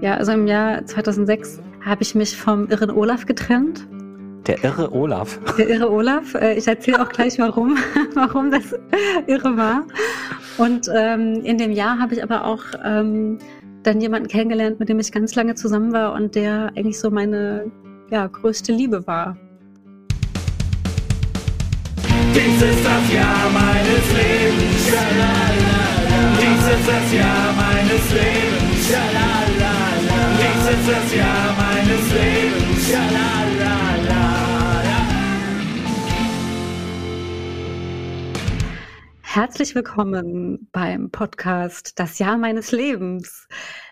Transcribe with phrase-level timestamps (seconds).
[0.00, 3.86] Ja, also im Jahr 2006 habe ich mich vom irren Olaf getrennt.
[4.46, 5.40] Der irre Olaf.
[5.58, 6.34] Der irre Olaf.
[6.34, 7.76] Äh, ich erzähle auch gleich, warum,
[8.14, 8.74] warum das
[9.26, 9.84] irre war.
[10.58, 13.38] Und ähm, in dem Jahr habe ich aber auch ähm,
[13.82, 17.70] dann jemanden kennengelernt, mit dem ich ganz lange zusammen war und der eigentlich so meine
[18.10, 19.36] ja, größte Liebe war.
[22.34, 25.75] Dies ist das Jahr meines Lebens.
[26.16, 28.88] Dies ist das Jahr meines Lebens.
[30.38, 32.56] Dies ist das Jahr meines Lebens.
[39.22, 43.46] Herzlich willkommen beim Podcast Das Jahr meines Lebens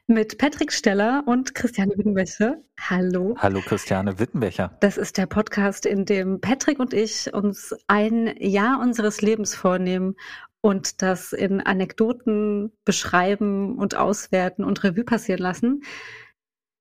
[0.06, 2.56] mit Patrick Steller und Christiane Wittenbecher.
[2.80, 3.34] Hallo.
[3.38, 4.74] Hallo Christiane Wittenbecher.
[4.80, 10.16] Das ist der Podcast, in dem Patrick und ich uns ein Jahr unseres Lebens vornehmen
[10.64, 15.82] und das in Anekdoten beschreiben und auswerten und Revue passieren lassen.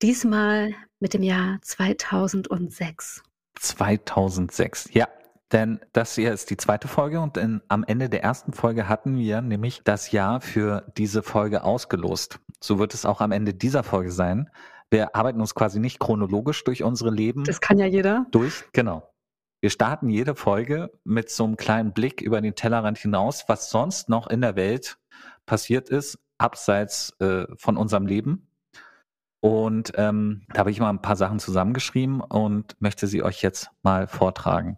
[0.02, 3.24] Diesmal mit dem Jahr 2006.
[3.60, 5.10] 2006, ja.
[5.52, 9.18] Denn das hier ist die zweite Folge und in, am Ende der ersten Folge hatten
[9.18, 12.40] wir nämlich das Jahr für diese Folge ausgelost.
[12.62, 14.50] So wird es auch am Ende dieser Folge sein.
[14.92, 17.44] Wir arbeiten uns quasi nicht chronologisch durch unsere Leben.
[17.44, 18.28] Das kann ja jeder.
[18.32, 19.13] Durch, genau.
[19.64, 24.10] Wir starten jede Folge mit so einem kleinen Blick über den Tellerrand hinaus, was sonst
[24.10, 24.98] noch in der Welt
[25.46, 28.46] passiert ist, abseits äh, von unserem Leben.
[29.40, 33.70] Und ähm, da habe ich mal ein paar Sachen zusammengeschrieben und möchte sie euch jetzt
[33.84, 34.78] mal vortragen.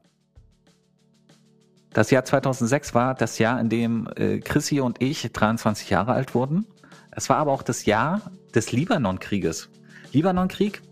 [1.89, 6.35] Das Jahr 2006 war das Jahr, in dem äh, Chrissy und ich 23 Jahre alt
[6.35, 6.67] wurden.
[7.09, 8.21] Es war aber auch das Jahr
[8.53, 9.67] des Libanon-Krieges.
[10.11, 10.83] Libanon-Krieg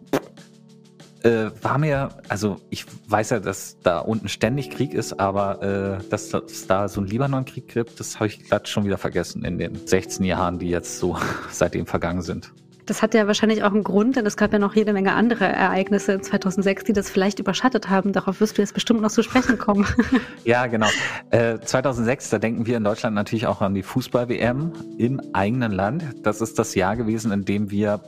[1.24, 6.10] äh, war mir, also ich weiß ja, dass da unten ständig Krieg ist, aber äh,
[6.10, 9.58] dass es da so einen Libanon-Krieg gibt, das habe ich glatt schon wieder vergessen in
[9.58, 11.18] den 16 Jahren, die jetzt so
[11.50, 12.52] seitdem vergangen sind.
[12.86, 15.46] Das hat ja wahrscheinlich auch einen Grund, denn es gab ja noch jede Menge andere
[15.46, 18.12] Ereignisse 2006, die das vielleicht überschattet haben.
[18.12, 19.86] Darauf wirst du jetzt bestimmt noch zu sprechen kommen.
[20.44, 20.88] ja, genau.
[21.30, 26.04] Äh, 2006, da denken wir in Deutschland natürlich auch an die Fußball-WM im eigenen Land.
[26.24, 28.02] Das ist das Jahr gewesen, in dem wir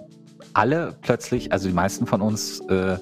[0.55, 2.97] alle plötzlich, also die meisten von uns, äh,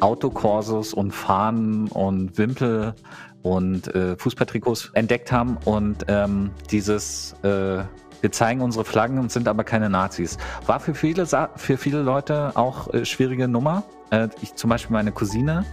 [0.00, 2.94] Autokorsos und Fahnen und Wimpel
[3.42, 7.82] und äh, Fußballtrikots entdeckt haben und ähm, dieses äh,
[8.20, 10.36] wir zeigen unsere Flaggen und sind aber keine Nazis.
[10.66, 13.84] War für viele, für viele Leute auch äh, schwierige Nummer.
[14.10, 15.64] Äh, ich zum Beispiel meine Cousine,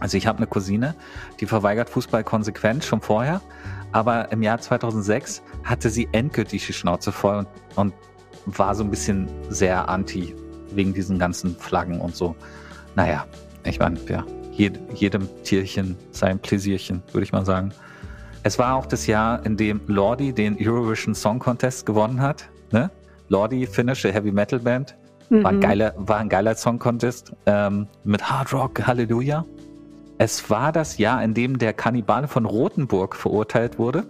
[0.00, 0.94] also ich habe eine Cousine,
[1.40, 3.40] die verweigert Fußball konsequent schon vorher,
[3.92, 7.94] aber im Jahr 2006 hatte sie endgültig die Schnauze voll und, und
[8.46, 10.34] war so ein bisschen sehr anti
[10.72, 12.34] wegen diesen ganzen Flaggen und so.
[12.94, 13.26] Naja,
[13.64, 17.72] ich meine, ja, jed, jedem Tierchen sein Pläsierchen, würde ich mal sagen.
[18.42, 22.48] Es war auch das Jahr, in dem Lordi den Eurovision Song Contest gewonnen hat.
[22.72, 22.90] Ne?
[23.28, 24.94] Lordi, finnische Heavy Metal Band.
[25.30, 25.60] War ein mhm.
[25.60, 29.44] geiler, war ein geiler Song Contest ähm, mit Hard Rock Halleluja.
[30.18, 34.04] Es war das Jahr, in dem der Kannibale von Rothenburg verurteilt wurde.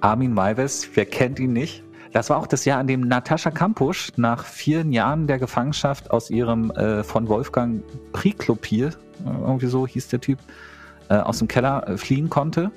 [0.00, 1.84] Armin Maives, wer kennt ihn nicht?
[2.12, 6.28] Das war auch das Jahr, in dem Natascha Kampusch nach vielen Jahren der Gefangenschaft aus
[6.28, 8.90] ihrem äh, von Wolfgang Priklopil, äh,
[9.24, 10.38] irgendwie so hieß der Typ,
[11.08, 12.70] äh, aus dem Keller äh, fliehen konnte.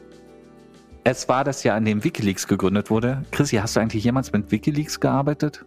[1.03, 3.23] Es war das Jahr, in dem Wikileaks gegründet wurde.
[3.31, 5.65] Chrissy, hast du eigentlich jemals mit Wikileaks gearbeitet?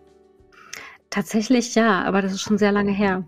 [1.11, 3.25] Tatsächlich ja, aber das ist schon sehr lange her.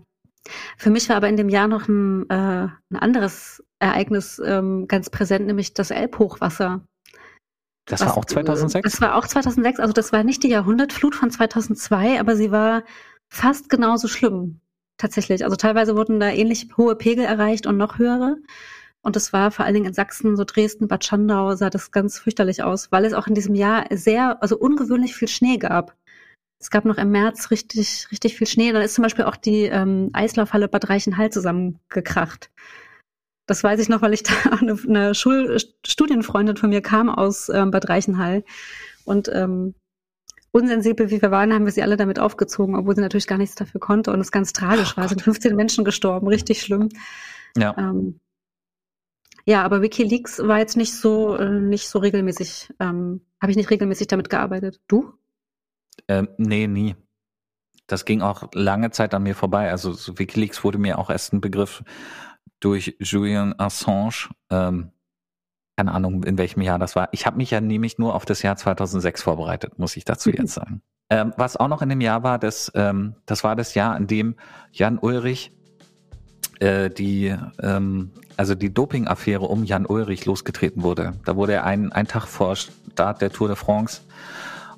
[0.77, 5.09] Für mich war aber in dem Jahr noch ein, äh, ein anderes Ereignis ähm, ganz
[5.11, 6.81] präsent, nämlich das Elbhochwasser.
[7.91, 8.89] Das Was, war auch 2006?
[8.89, 9.79] Das war auch 2006.
[9.79, 12.83] Also das war nicht die Jahrhundertflut von 2002, aber sie war
[13.27, 14.61] fast genauso schlimm.
[14.97, 15.43] Tatsächlich.
[15.43, 18.37] Also teilweise wurden da ähnlich hohe Pegel erreicht und noch höhere.
[19.01, 22.19] Und es war vor allen Dingen in Sachsen, so Dresden, Bad Schandau, sah das ganz
[22.19, 25.95] fürchterlich aus, weil es auch in diesem Jahr sehr, also ungewöhnlich viel Schnee gab.
[26.59, 28.71] Es gab noch im März richtig, richtig viel Schnee.
[28.71, 32.51] Da ist zum Beispiel auch die ähm, Eislaufhalle Bad Reichenhall zusammengekracht.
[33.51, 34.31] Das weiß ich noch, weil ich da
[34.61, 38.45] eine, eine Schulstudienfreundin von mir kam aus ähm, Bad Reichenhall.
[39.03, 39.75] Und ähm,
[40.51, 43.55] unsensibel wie wir waren, haben wir sie alle damit aufgezogen, obwohl sie natürlich gar nichts
[43.55, 45.03] dafür konnte und es ganz tragisch oh war.
[45.03, 46.87] Es sind 15 Menschen gestorben, richtig schlimm.
[47.57, 47.75] Ja.
[47.77, 48.21] Ähm,
[49.45, 53.69] ja, aber WikiLeaks war jetzt nicht so, äh, nicht so regelmäßig, ähm, habe ich nicht
[53.69, 54.79] regelmäßig damit gearbeitet.
[54.87, 55.11] Du?
[56.07, 56.95] Ähm, nee, nie.
[57.87, 59.71] Das ging auch lange Zeit an mir vorbei.
[59.71, 61.83] Also so WikiLeaks wurde mir auch erst ein Begriff
[62.61, 64.29] durch Julian Assange.
[64.49, 64.91] Ähm,
[65.75, 67.09] keine Ahnung, in welchem Jahr das war.
[67.11, 70.53] Ich habe mich ja nämlich nur auf das Jahr 2006 vorbereitet, muss ich dazu jetzt
[70.53, 70.81] sagen.
[71.09, 74.07] Ähm, was auch noch in dem Jahr war, das, ähm, das war das Jahr, in
[74.07, 74.35] dem
[74.71, 75.51] Jan Ulrich
[76.59, 81.13] äh, die, ähm, also die Doping-Affäre um Jan Ulrich losgetreten wurde.
[81.25, 84.01] Da wurde er einen, einen Tag vor Start der Tour de France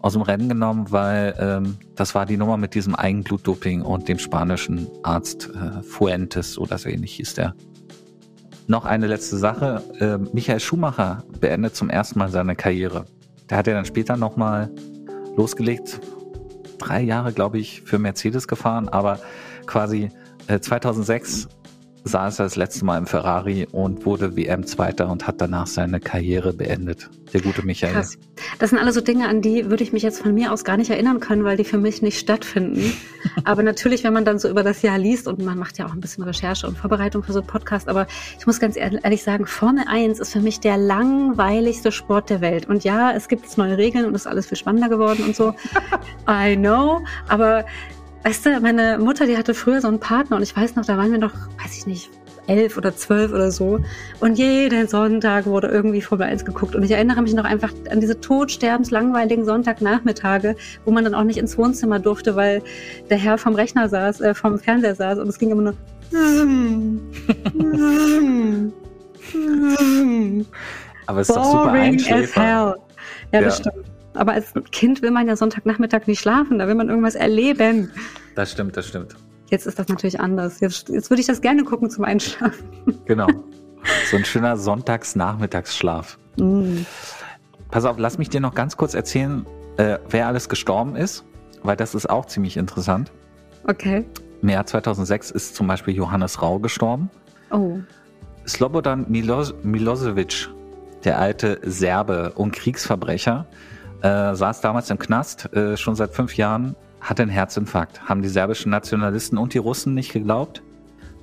[0.02, 4.20] aus dem Rennen genommen, weil ähm, das war die Nummer mit diesem Eigenblutdoping und dem
[4.20, 7.56] spanischen Arzt äh, Fuentes oder so ähnlich hieß der.
[8.68, 9.84] Noch eine letzte Sache.
[10.00, 13.06] Äh, Michael Schumacher beendet zum ersten Mal seine Karriere.
[13.50, 14.70] Der hat ja dann später nochmal
[15.36, 16.00] losgelegt,
[16.78, 19.20] drei Jahre, glaube ich, für Mercedes gefahren, aber
[19.66, 20.10] quasi
[20.48, 21.50] äh, 2006
[22.06, 26.54] saß er das letzte Mal im Ferrari und wurde WM-Zweiter und hat danach seine Karriere
[26.54, 27.10] beendet.
[27.32, 27.94] Der gute Michael.
[27.94, 28.18] Krass.
[28.60, 30.78] Das sind alles so Dinge, an die würde ich mich jetzt von mir aus gar
[30.78, 32.94] nicht erinnern können, weil die für mich nicht stattfinden.
[33.44, 35.94] aber natürlich, wenn man dann so über das Jahr liest und man macht ja auch
[35.94, 38.08] ein bisschen Recherche und Vorbereitung für so einen Podcast, aber
[38.38, 42.68] ich muss ganz ehrlich sagen, Formel 1 ist für mich der langweiligste Sport der Welt.
[42.68, 45.56] Und ja, es gibt jetzt neue Regeln und ist alles viel spannender geworden und so.
[46.30, 47.66] I know, aber
[48.24, 50.98] Weißt du, meine Mutter, die hatte früher so einen Partner und ich weiß noch, da
[50.98, 52.10] waren wir noch, weiß ich nicht,
[52.48, 53.80] elf oder zwölf oder so.
[54.20, 56.76] Und jeden Sonntag wurde irgendwie Formel 1 geguckt.
[56.76, 60.56] Und ich erinnere mich noch einfach an diese todsterbenslangweiligen Sonntagnachmittage,
[60.86, 62.62] wo man dann auch nicht ins Wohnzimmer durfte, weil
[63.10, 65.74] der Herr vom Rechner saß, äh, vom Fernseher saß und es ging immer nur.
[71.06, 72.42] Aber es ist doch super einschläfer.
[72.42, 72.76] Ja,
[73.32, 73.93] ja, das stimmt.
[74.16, 77.92] Aber als Kind will man ja Sonntagnachmittag nicht schlafen, da will man irgendwas erleben.
[78.36, 79.16] Das stimmt, das stimmt.
[79.50, 80.60] Jetzt ist das natürlich anders.
[80.60, 82.66] Jetzt, jetzt würde ich das gerne gucken zum Einschlafen.
[83.06, 83.28] Genau.
[84.10, 86.18] So ein schöner Sonntagsnachmittagsschlaf.
[86.38, 86.86] Mm.
[87.70, 89.46] Pass auf, lass mich dir noch ganz kurz erzählen,
[89.76, 91.26] äh, wer alles gestorben ist,
[91.64, 93.12] weil das ist auch ziemlich interessant.
[93.68, 94.06] Okay.
[94.42, 97.10] Im Jahr 2006 ist zum Beispiel Johannes Rau gestorben.
[97.52, 97.80] Oh.
[98.48, 100.50] Slobodan Milos Milosevic,
[101.04, 103.48] der alte Serbe und Kriegsverbrecher,
[104.04, 108.08] äh, saß damals im Knast, äh, schon seit fünf Jahren, hatte einen Herzinfarkt.
[108.08, 110.62] Haben die serbischen Nationalisten und die Russen nicht geglaubt,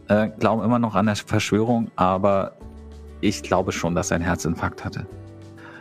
[0.08, 2.56] äh, glauben immer noch an der Verschwörung, aber
[3.20, 5.06] ich glaube schon, dass er einen Herzinfarkt hatte.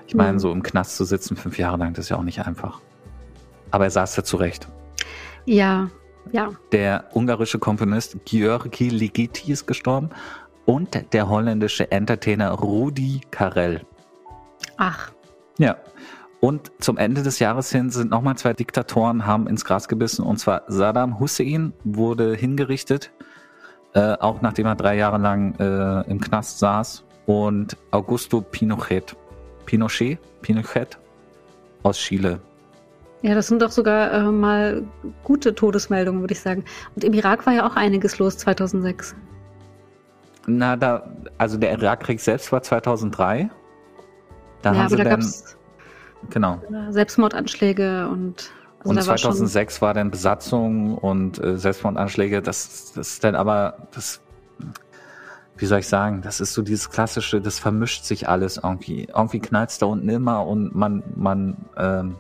[0.07, 0.39] Ich meine, mhm.
[0.39, 2.81] so im Knast zu sitzen fünf Jahre lang, das ist ja auch nicht einfach.
[3.71, 4.67] Aber er saß da zurecht.
[5.45, 5.89] Ja,
[6.31, 6.49] ja.
[6.71, 10.09] Der ungarische Komponist György Ligeti ist gestorben
[10.65, 13.81] und der holländische Entertainer Rudi Carell.
[14.77, 15.11] Ach.
[15.57, 15.77] Ja,
[16.41, 20.23] und zum Ende des Jahres hin sind nochmal zwei Diktatoren, haben ins Gras gebissen.
[20.23, 23.11] Und zwar Saddam Hussein wurde hingerichtet,
[23.93, 27.03] äh, auch nachdem er drei Jahre lang äh, im Knast saß.
[27.25, 29.15] Und Augusto Pinochet,
[29.65, 30.97] Pinochet, Pinochet
[31.83, 32.39] aus Chile.
[33.21, 34.83] Ja, das sind doch sogar äh, mal
[35.23, 36.63] gute Todesmeldungen, würde ich sagen.
[36.95, 39.13] Und im Irak war ja auch einiges los 2006.
[40.47, 41.03] Na, da,
[41.37, 43.49] also der Irakkrieg selbst war 2003.
[44.61, 45.33] Da ja, haben aber sie da dann,
[46.29, 46.59] Genau.
[46.89, 52.41] Selbstmordanschläge und also und 2006 war, war, dann Besatzung und äh, Selbstmordanschläge.
[52.41, 54.21] Das, das ist dann aber das,
[55.57, 56.21] wie soll ich sagen?
[56.21, 57.41] Das ist so dieses klassische.
[57.41, 59.05] Das vermischt sich alles irgendwie.
[59.13, 62.15] Irgendwie knallt da unten immer und man man ähm,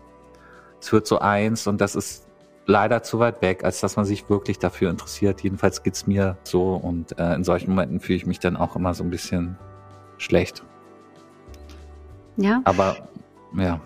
[0.81, 2.27] es wird so eins und das ist
[2.65, 5.41] leider zu weit weg, als dass man sich wirklich dafür interessiert.
[5.41, 8.93] Jedenfalls geht's mir so und äh, in solchen Momenten fühle ich mich dann auch immer
[8.93, 9.57] so ein bisschen
[10.17, 10.63] schlecht.
[12.37, 12.61] Ja.
[12.65, 12.97] Aber
[13.57, 13.81] ja.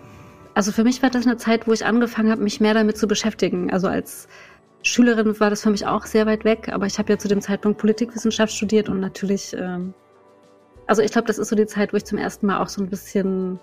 [0.54, 3.08] Also für mich war das eine Zeit, wo ich angefangen habe, mich mehr damit zu
[3.08, 3.72] beschäftigen.
[3.72, 4.28] Also als
[4.82, 7.40] Schülerin war das für mich auch sehr weit weg, aber ich habe ja zu dem
[7.40, 9.94] Zeitpunkt Politikwissenschaft studiert und natürlich, ähm,
[10.86, 12.82] also ich glaube, das ist so die Zeit, wo ich zum ersten Mal auch so
[12.82, 13.58] ein bisschen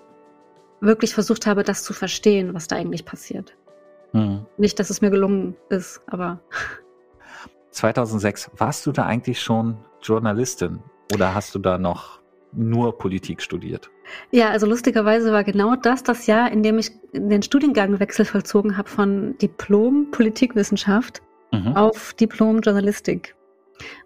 [0.80, 3.56] wirklich versucht habe, das zu verstehen, was da eigentlich passiert.
[4.10, 4.44] Hm.
[4.58, 6.40] Nicht, dass es mir gelungen ist, aber.
[7.70, 10.80] 2006, warst du da eigentlich schon Journalistin
[11.14, 12.20] oder hast du da noch
[12.52, 13.90] nur Politik studiert?
[14.30, 18.88] Ja, also lustigerweise war genau das das Jahr, in dem ich den Studiengangwechsel vollzogen habe
[18.88, 21.76] von Diplom Politikwissenschaft mhm.
[21.76, 23.34] auf Diplom Journalistik.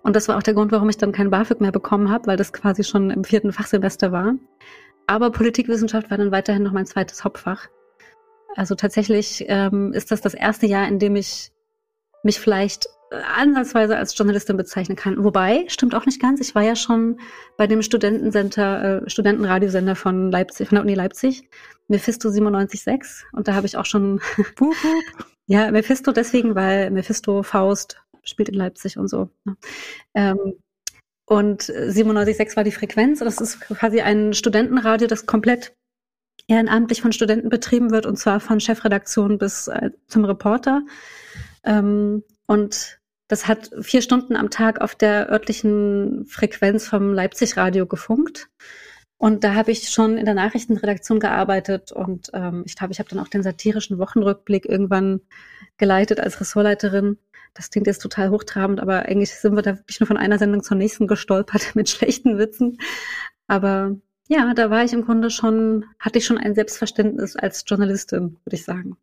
[0.03, 2.37] Und das war auch der Grund, warum ich dann kein BAföG mehr bekommen habe, weil
[2.37, 4.35] das quasi schon im vierten Fachsemester war.
[5.07, 7.69] Aber Politikwissenschaft war dann weiterhin noch mein zweites Hauptfach.
[8.57, 11.53] Also tatsächlich ähm, ist das das erste Jahr, in dem ich
[12.23, 15.23] mich vielleicht ansatzweise als Journalistin bezeichnen kann.
[15.23, 16.41] Wobei, stimmt auch nicht ganz.
[16.41, 17.21] Ich war ja schon
[17.57, 21.49] bei dem Studentencenter, äh, Studentenradiosender von Leipzig, von der Uni Leipzig,
[21.89, 23.25] Mephisto 97.6.
[23.33, 24.21] Und da habe ich auch schon,
[25.47, 29.31] ja, Mephisto deswegen, weil Mephisto Faust spielt in Leipzig und so.
[29.45, 29.57] Ne?
[30.15, 30.55] Ähm,
[31.27, 33.19] und 97.6 war die Frequenz.
[33.21, 35.75] Das ist quasi ein Studentenradio, das komplett
[36.49, 40.83] ehrenamtlich von Studenten betrieben wird, und zwar von Chefredaktion bis äh, zum Reporter.
[41.65, 42.99] Ähm, und
[43.29, 48.49] das hat vier Stunden am Tag auf der örtlichen Frequenz vom Leipzig-Radio gefunkt.
[49.19, 53.09] Und da habe ich schon in der Nachrichtenredaktion gearbeitet und ähm, ich glaube, ich habe
[53.09, 55.23] dann auch den satirischen Wochenrückblick irgendwann
[55.79, 57.19] geleitet als Ressortleiterin.
[57.55, 60.63] Das klingt jetzt total hochtrabend, aber eigentlich sind wir da wirklich nur von einer Sendung
[60.63, 62.79] zur nächsten gestolpert mit schlechten Witzen.
[63.47, 63.97] Aber
[64.29, 68.57] ja, da war ich im Grunde schon, hatte ich schon ein Selbstverständnis als Journalistin, würde
[68.57, 68.99] ich sagen.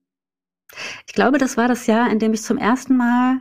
[1.07, 3.39] Ich glaube, das war das Jahr, in dem ich zum ersten Mal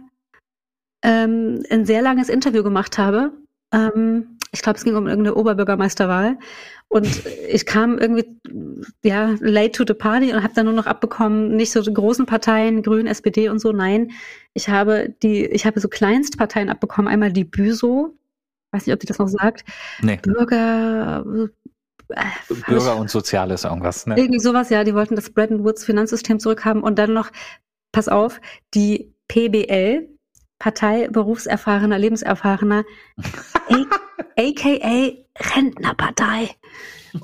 [1.03, 3.33] ähm, ein sehr langes Interview gemacht habe.
[3.73, 6.39] Ähm, ich glaube, es ging um irgendeine Oberbürgermeisterwahl.
[6.89, 7.09] Und
[7.49, 8.27] ich kam irgendwie
[9.03, 12.27] ja late to the party und habe dann nur noch abbekommen, nicht so die großen
[12.27, 13.73] Parteien, Grün, SPD und so.
[13.73, 14.11] Nein,
[14.53, 17.11] ich habe die, ich habe so Kleinstparteien abbekommen.
[17.11, 18.15] Einmal die Büso,
[18.73, 19.65] weiß nicht, ob die das noch sagt.
[20.03, 20.19] Nee.
[20.23, 21.25] Bürger,
[22.67, 24.17] Bürger und Soziales irgendwas, ne?
[24.17, 27.31] Irgendwie sowas, ja, die wollten das Bretton Woods Finanzsystem zurückhaben und dann noch,
[27.93, 28.41] pass auf,
[28.75, 30.09] die PBL,
[30.59, 32.85] Partei berufserfahrener, lebenserfahrener,
[34.37, 35.13] aka
[35.57, 36.51] Rentnerpartei.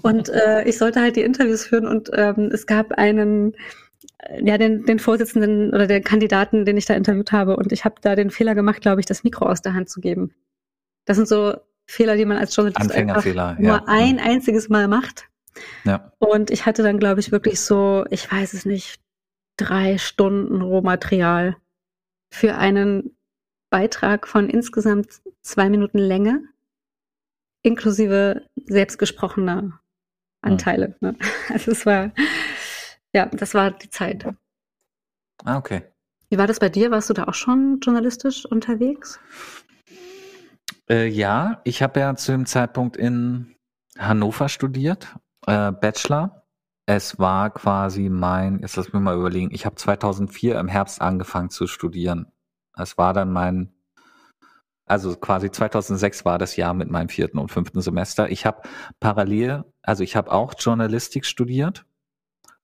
[0.03, 3.55] Und äh, ich sollte halt die Interviews führen und ähm, es gab einen,
[4.41, 7.97] ja, den, den Vorsitzenden oder den Kandidaten, den ich da interviewt habe und ich habe
[8.01, 10.35] da den Fehler gemacht, glaube ich, das Mikro aus der Hand zu geben.
[11.05, 11.55] Das sind so
[11.89, 13.85] Fehler, die man als Journalist einfach Anfängerfehler, nur ja.
[13.87, 15.29] ein einziges Mal macht.
[15.85, 16.13] Ja.
[16.19, 19.01] Und ich hatte dann, glaube ich, wirklich so, ich weiß es nicht,
[19.57, 21.57] drei Stunden Rohmaterial
[22.33, 23.17] für einen
[23.71, 26.43] Beitrag von insgesamt zwei Minuten Länge,
[27.63, 29.81] inklusive selbstgesprochener
[30.43, 30.97] Anteile.
[31.01, 31.17] Ne?
[31.49, 32.13] Also es war,
[33.15, 34.27] ja, das war die Zeit.
[35.45, 35.83] Ah, okay.
[36.29, 36.91] Wie war das bei dir?
[36.91, 39.19] Warst du da auch schon journalistisch unterwegs?
[40.89, 43.57] Äh, ja, ich habe ja zu dem Zeitpunkt in
[43.99, 45.15] Hannover studiert,
[45.47, 46.47] äh, Bachelor.
[46.87, 51.51] Es war quasi mein, jetzt lass mich mal überlegen, ich habe 2004 im Herbst angefangen
[51.51, 52.33] zu studieren.
[52.77, 53.75] Es war dann mein,
[54.87, 58.31] also quasi 2006 war das Jahr mit meinem vierten und fünften Semester.
[58.31, 58.63] Ich habe
[59.01, 61.85] parallel, also ich habe auch Journalistik studiert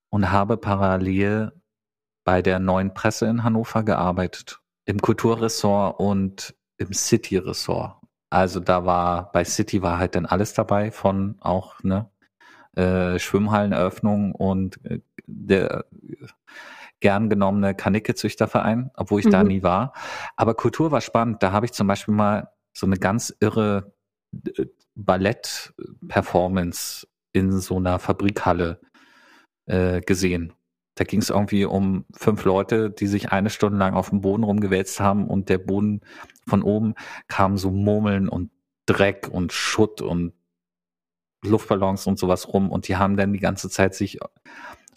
[0.08, 1.52] und habe parallel
[2.24, 8.03] bei der neuen Presse in Hannover gearbeitet, im Kulturressort und im City-Ressort.
[8.30, 12.10] Also da war, bei City war halt dann alles dabei von auch, ne,
[12.76, 16.26] äh, Schwimmhalleneröffnung und äh, der äh,
[17.00, 19.48] gern genommene Kanicke-Züchterverein, obwohl ich da Mhm.
[19.48, 19.92] nie war.
[20.36, 21.42] Aber Kultur war spannend.
[21.42, 23.92] Da habe ich zum Beispiel mal so eine ganz irre
[24.56, 24.66] äh,
[24.96, 28.80] Ballett-Performance in so einer Fabrikhalle
[29.66, 30.52] äh, gesehen.
[30.94, 34.44] Da ging es irgendwie um fünf Leute, die sich eine Stunde lang auf dem Boden
[34.44, 36.00] rumgewälzt haben und der Boden
[36.46, 36.94] von oben
[37.26, 38.50] kam so Murmeln und
[38.86, 40.34] Dreck und Schutt und
[41.44, 44.18] Luftballons und sowas rum und die haben dann die ganze Zeit sich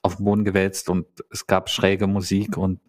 [0.02, 2.80] auf den Boden gewälzt und es gab schräge Musik und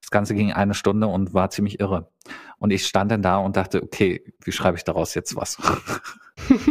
[0.00, 2.10] das Ganze ging eine Stunde und war ziemlich irre.
[2.58, 5.56] Und ich stand dann da und dachte, okay, wie schreibe ich daraus jetzt was?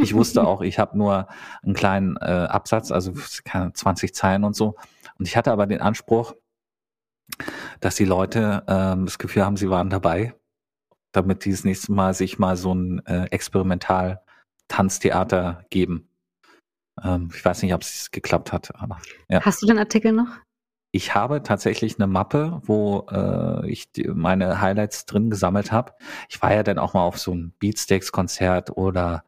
[0.02, 1.28] ich wusste auch, ich habe nur
[1.64, 3.14] einen kleinen äh, Absatz, also
[3.46, 4.76] keine 20 Zeilen und so.
[5.18, 6.36] Und ich hatte aber den Anspruch,
[7.80, 10.36] dass die Leute ähm, das Gefühl haben, sie waren dabei,
[11.12, 16.10] damit die das nächste Mal sich mal so ein äh, Experimental-Tanztheater geben.
[17.04, 19.42] Ähm, ich weiß nicht, ob es geklappt hat, aber ja.
[19.42, 20.28] Hast du den Artikel noch?
[20.98, 25.94] Ich habe tatsächlich eine Mappe, wo äh, ich die, meine Highlights drin gesammelt habe.
[26.28, 29.24] Ich war ja dann auch mal auf so ein Beatsteaks-Konzert oder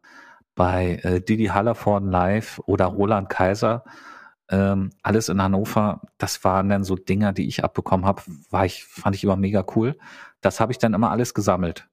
[0.55, 3.83] bei äh, Didi Hallervorden live oder Roland Kaiser.
[4.49, 6.01] Ähm, alles in Hannover.
[6.17, 8.23] Das waren dann so Dinger, die ich abbekommen habe.
[8.49, 9.95] War ich, fand ich immer mega cool.
[10.41, 11.87] Das habe ich dann immer alles gesammelt.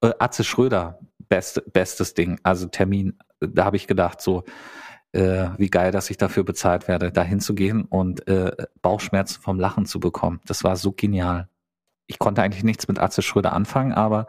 [0.00, 2.40] Äh, Atze Schröder, best, bestes Ding.
[2.42, 4.42] Also Termin, da habe ich gedacht, so,
[5.16, 9.86] äh, wie geil, dass ich dafür bezahlt werde, da hinzugehen und äh, Bauchschmerzen vom Lachen
[9.86, 10.40] zu bekommen.
[10.46, 11.48] Das war so genial.
[12.06, 14.26] Ich konnte eigentlich nichts mit Atze Schröder anfangen, aber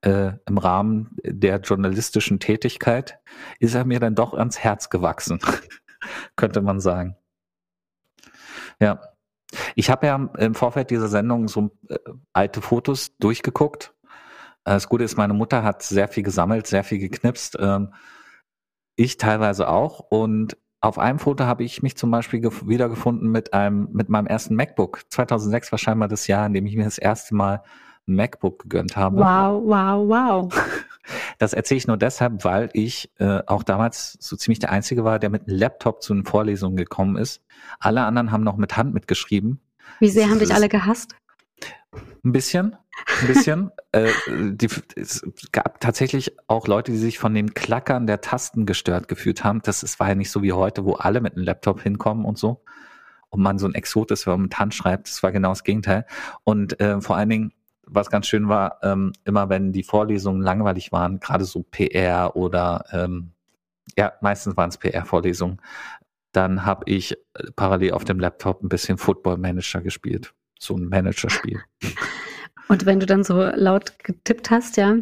[0.00, 3.18] äh, im Rahmen der journalistischen Tätigkeit
[3.58, 5.40] ist er mir dann doch ans Herz gewachsen,
[6.36, 7.16] könnte man sagen.
[8.80, 9.00] Ja.
[9.76, 11.98] Ich habe ja im Vorfeld dieser Sendung so äh,
[12.32, 13.94] alte Fotos durchgeguckt.
[14.64, 17.56] Äh, Das Gute ist, meine Mutter hat sehr viel gesammelt, sehr viel geknipst.
[17.60, 17.92] Ähm,
[18.96, 20.00] ich teilweise auch.
[20.00, 24.26] Und auf einem Foto habe ich mich zum Beispiel gef- wiedergefunden mit einem, mit meinem
[24.26, 25.00] ersten MacBook.
[25.08, 27.62] 2006 war scheinbar das Jahr, in dem ich mir das erste Mal
[28.06, 29.16] ein MacBook gegönnt habe.
[29.16, 30.08] Wow, wow,
[30.48, 30.54] wow.
[31.38, 35.18] Das erzähle ich nur deshalb, weil ich äh, auch damals so ziemlich der Einzige war,
[35.18, 37.42] der mit einem Laptop zu den Vorlesungen gekommen ist.
[37.78, 39.60] Alle anderen haben noch mit Hand mitgeschrieben.
[40.00, 41.14] Wie sehr haben Das dich ist- alle gehasst?
[42.24, 42.76] Ein bisschen,
[43.20, 43.70] ein bisschen.
[43.92, 45.22] äh, die, es
[45.52, 49.60] gab tatsächlich auch Leute, die sich von dem Klackern der Tasten gestört gefühlt haben.
[49.62, 52.38] Das ist, war ja nicht so wie heute, wo alle mit einem Laptop hinkommen und
[52.38, 52.62] so.
[53.30, 55.08] Und man so ein Exot ist, wenn man mit Hand schreibt.
[55.08, 56.06] Das war genau das Gegenteil.
[56.44, 57.52] Und äh, vor allen Dingen,
[57.86, 62.84] was ganz schön war, ähm, immer wenn die Vorlesungen langweilig waren, gerade so PR oder
[62.92, 63.32] ähm,
[63.96, 65.60] ja, meistens waren es PR-Vorlesungen,
[66.32, 70.34] dann habe ich äh, parallel auf dem Laptop ein bisschen Football Manager gespielt.
[70.58, 71.60] So ein Managerspiel.
[72.68, 74.96] Und wenn du dann so laut getippt hast, ja,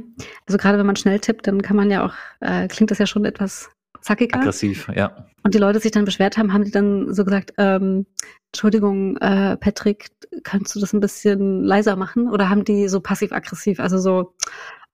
[0.46, 3.06] also gerade wenn man schnell tippt, dann kann man ja auch, äh, klingt das ja
[3.06, 4.40] schon etwas zackiger.
[4.40, 5.26] Aggressiv, ja.
[5.44, 8.06] Und die Leute sich dann beschwert haben, haben die dann so gesagt, ähm,
[8.48, 10.10] Entschuldigung, äh, Patrick,
[10.42, 12.28] kannst du das ein bisschen leiser machen?
[12.28, 14.34] Oder haben die so passiv-aggressiv, also so,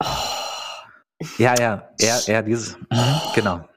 [0.03, 0.07] oh,
[1.39, 3.69] Ja, ja, eher, eher dieses, mhm, genau.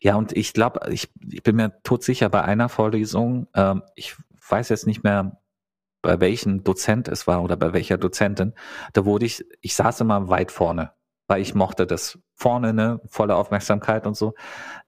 [0.00, 4.16] Ja, und ich glaube, ich, ich bin mir todsicher bei einer Vorlesung, ähm, ich
[4.50, 5.40] weiß jetzt nicht mehr,
[6.02, 8.52] bei welchem Dozent es war oder bei welcher Dozentin,
[8.92, 10.92] da wurde ich, ich saß immer weit vorne,
[11.26, 14.34] weil ich mochte das vorne, ne, volle Aufmerksamkeit und so.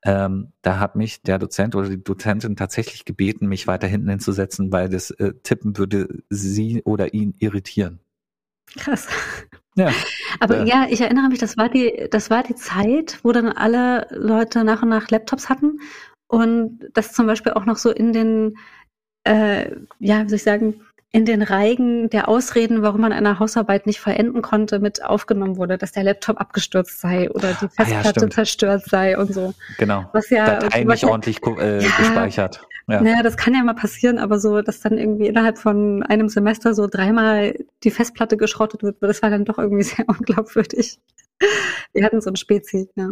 [0.04, 4.70] Ähm, da hat mich der Dozent oder die Dozentin tatsächlich gebeten, mich weiter hinten hinzusetzen,
[4.70, 8.00] weil das äh, Tippen würde sie oder ihn irritieren.
[8.76, 9.08] krass.
[9.76, 9.90] Ja.
[10.40, 10.68] Aber Äh.
[10.68, 14.64] ja, ich erinnere mich, das war die, das war die Zeit, wo dann alle Leute
[14.64, 15.78] nach und nach Laptops hatten
[16.26, 18.56] und das zum Beispiel auch noch so in den,
[19.28, 20.80] äh, ja, wie soll ich sagen,
[21.10, 25.78] in den Reigen der Ausreden, warum man eine Hausarbeit nicht vollenden konnte, mit aufgenommen wurde,
[25.78, 29.54] dass der Laptop abgestürzt sei oder die Ah ja, Festplatte zerstört sei und so.
[29.78, 30.04] Genau.
[30.12, 31.88] Was ja, Dateien was nicht ja ordentlich äh, Ja.
[31.96, 32.60] gespeichert.
[32.88, 33.02] Ja.
[33.02, 36.74] naja, das kann ja mal passieren, aber so, dass dann irgendwie innerhalb von einem Semester
[36.74, 37.54] so dreimal
[37.84, 40.98] die Festplatte geschrottet wird, das war dann doch irgendwie sehr unglaubwürdig.
[41.92, 43.10] Wir hatten so ein Spezi, ja.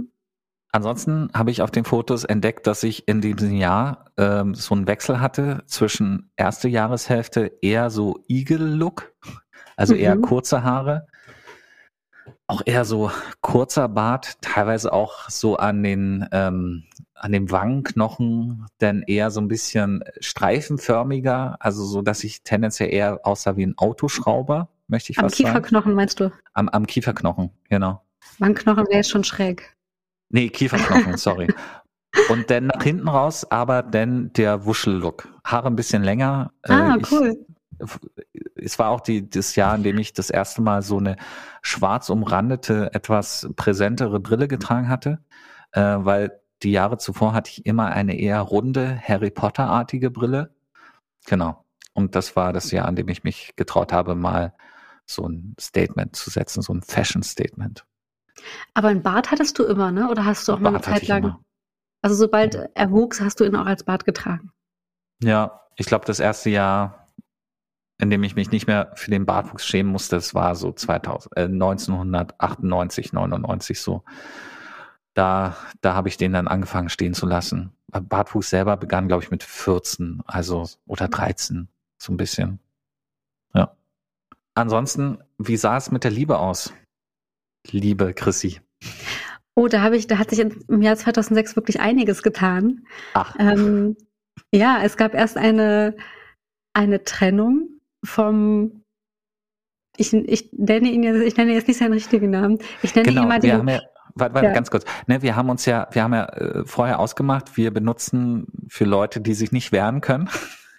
[0.76, 4.87] Ansonsten habe ich auf den Fotos entdeckt, dass ich in diesem Jahr ähm, so einen
[4.87, 9.14] Wechsel hatte zwischen erste Jahreshälfte eher so Eagle-Look,
[9.78, 10.21] also eher Mhm.
[10.21, 11.06] kurze Haare,
[12.47, 19.00] auch eher so kurzer Bart, teilweise auch so an den ähm, an den Wangenknochen, dann
[19.00, 24.68] eher so ein bisschen streifenförmiger, also so, dass ich tendenziell eher aussah wie ein Autoschrauber,
[24.88, 25.49] möchte ich Am fast sagen.
[25.49, 26.30] Kieferknochen meinst du?
[26.52, 28.02] Am, am Kieferknochen, genau.
[28.40, 29.75] Wangenknochen wäre jetzt schon schräg.
[30.28, 31.49] Nee, Kieferknochen, sorry.
[32.30, 35.28] Und dann nach hinten raus, aber dann der Wuschel-Look.
[35.45, 36.52] Haare ein bisschen länger.
[36.62, 37.47] Äh, Ah, ich- cool.
[38.54, 41.16] Es war auch die, das Jahr, in dem ich das erste Mal so eine
[41.61, 45.18] schwarz umrandete, etwas präsentere Brille getragen hatte,
[45.73, 50.54] äh, weil die Jahre zuvor hatte ich immer eine eher runde, Harry Potter-artige Brille.
[51.26, 51.64] Genau.
[51.92, 54.54] Und das war das Jahr, an dem ich mich getraut habe, mal
[55.04, 57.84] so ein Statement zu setzen, so ein Fashion-Statement.
[58.75, 60.10] Aber einen Bart hattest du immer, ne?
[60.10, 61.36] Oder hast du auch mal eine Bart Zeit lang?
[62.02, 64.52] Also sobald er wuchs, hast du ihn auch als Bart getragen.
[65.22, 67.08] Ja, ich glaube, das erste Jahr,
[67.99, 71.36] in dem ich mich nicht mehr für den Bartwuchs schämen musste, das war so 2000,
[71.36, 74.04] äh, 1998, 99 so.
[75.14, 77.72] Da, da habe ich den dann angefangen stehen zu lassen.
[77.88, 82.60] Bartwuchs selber begann, glaube ich, mit 14, also oder 13, so ein bisschen.
[83.54, 83.75] Ja.
[84.54, 86.72] Ansonsten, wie sah es mit der Liebe aus?
[87.73, 88.61] Liebe Chrissy.
[89.55, 92.87] Oh, da habe ich, da hat sich im Jahr 2006 wirklich einiges getan.
[93.15, 93.97] Ach, Ähm,
[94.52, 95.97] ja, es gab erst eine,
[96.75, 98.83] eine Trennung vom,
[99.97, 102.59] ich, ich nenne ihn jetzt, ich nenne jetzt nicht seinen richtigen Namen.
[102.83, 103.81] Ich nenne Genau, jemanden, wir haben ja,
[104.15, 104.52] warte, warte, Ja.
[104.52, 104.85] ganz kurz.
[105.07, 109.21] Ne, wir haben uns ja, wir haben ja äh, vorher ausgemacht, wir benutzen für Leute,
[109.21, 110.29] die sich nicht wehren können,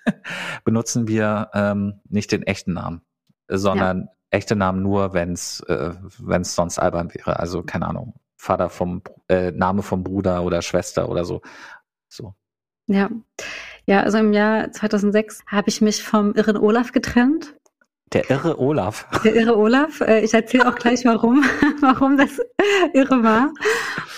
[0.63, 3.02] benutzen wir ähm, nicht den echten Namen,
[3.47, 7.39] sondern echte Namen nur, wenn es äh, wenn's sonst albern wäre.
[7.39, 11.41] Also keine Ahnung, Vater vom äh, Name vom Bruder oder Schwester oder so.
[12.09, 12.33] So.
[12.87, 13.09] ja.
[13.89, 17.55] Ja, also im Jahr 2006 habe ich mich vom irren Olaf getrennt.
[18.11, 19.07] Der irre Olaf.
[19.23, 20.01] Der irre Olaf.
[20.01, 21.43] Äh, ich erzähle auch gleich, warum,
[21.81, 22.39] warum das
[22.93, 23.53] irre war.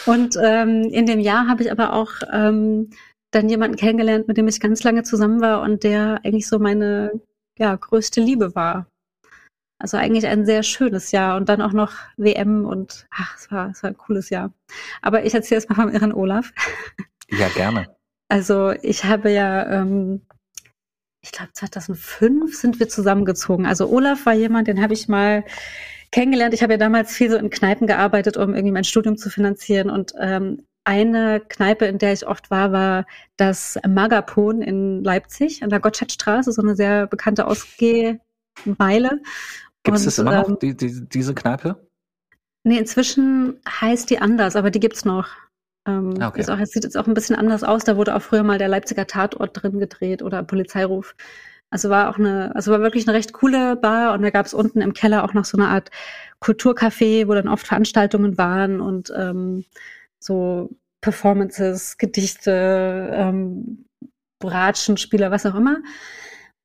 [0.06, 2.90] Und ähm, in dem Jahr habe ich aber auch ähm,
[3.32, 7.12] dann jemanden kennengelernt, mit dem ich ganz lange zusammen war und der eigentlich so meine
[7.60, 8.88] ja, größte Liebe war.
[9.80, 13.70] Also eigentlich ein sehr schönes Jahr und dann auch noch WM und ach, es war,
[13.70, 14.54] es war ein cooles Jahr.
[15.02, 16.52] Aber ich erzähle erst mal vom irren Olaf.
[17.30, 17.96] Ja, gerne.
[18.28, 20.22] Also ich habe ja, ähm,
[21.22, 23.66] ich glaube 2005 sind wir zusammengezogen.
[23.66, 25.46] Also Olaf war jemand, den habe ich mal
[26.12, 26.54] kennengelernt.
[26.54, 29.90] Ich habe ja damals viel so in Kneipen gearbeitet, um irgendwie mein Studium zu finanzieren.
[29.90, 33.06] Und ähm, eine Kneipe, in der ich oft war, war
[33.38, 39.22] das Magapon in Leipzig an der Gottschedstraße, so eine sehr bekannte Ausgehmeile.
[39.84, 41.88] Gibt es das immer noch, ähm, die, die, diese Kneipe?
[42.64, 45.30] Nee, inzwischen heißt die anders, aber die gibt's noch.
[45.88, 46.42] Ähm, Ah, okay.
[46.42, 47.84] ist auch, es sieht jetzt auch ein bisschen anders aus.
[47.84, 51.16] Da wurde auch früher mal der Leipziger Tatort drin gedreht oder Polizeiruf.
[51.72, 54.82] Also war auch eine, also war wirklich eine recht coole Bar und da gab's unten
[54.82, 55.90] im Keller auch noch so eine Art
[56.42, 59.66] Kulturcafé, wo dann oft Veranstaltungen waren und ähm,
[60.20, 63.86] so Performances, Gedichte, ähm,
[64.40, 65.78] Bratschenspieler, was auch immer.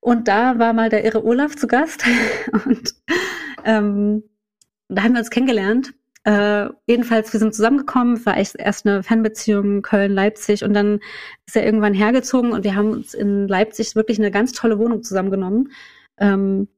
[0.04, 2.04] Und da war mal der irre Olaf zu Gast
[2.66, 2.94] und
[3.64, 4.22] ähm,
[4.88, 5.94] da haben wir uns kennengelernt.
[6.24, 11.00] Äh, jedenfalls, wir sind zusammengekommen, war echt erst eine Fanbeziehung Köln-Leipzig und dann
[11.46, 15.02] ist er irgendwann hergezogen und wir haben uns in Leipzig wirklich eine ganz tolle Wohnung
[15.02, 15.72] zusammengenommen.
[16.18, 16.68] Ähm,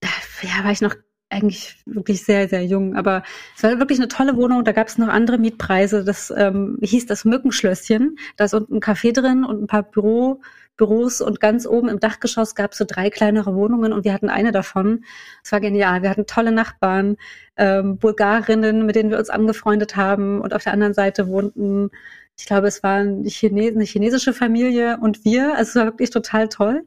[0.00, 0.08] da
[0.42, 0.96] ja, war ich noch
[1.30, 2.96] eigentlich wirklich sehr, sehr jung.
[2.96, 3.22] Aber
[3.56, 4.64] es war wirklich eine tolle Wohnung.
[4.64, 6.04] Da gab es noch andere Mietpreise.
[6.04, 8.18] Das ähm, hieß das Mückenschlösschen.
[8.36, 10.40] Da ist unten ein Café drin und ein paar Büro,
[10.76, 14.28] Büros und ganz oben im Dachgeschoss gab es so drei kleinere Wohnungen und wir hatten
[14.28, 15.04] eine davon.
[15.44, 16.02] Es war genial.
[16.02, 17.16] Wir hatten tolle Nachbarn,
[17.56, 21.90] ähm, Bulgarinnen, mit denen wir uns angefreundet haben und auf der anderen Seite wohnten
[22.38, 25.56] ich glaube, es war eine, Chines eine chinesische Familie und wir.
[25.56, 26.84] Also es war wirklich total toll.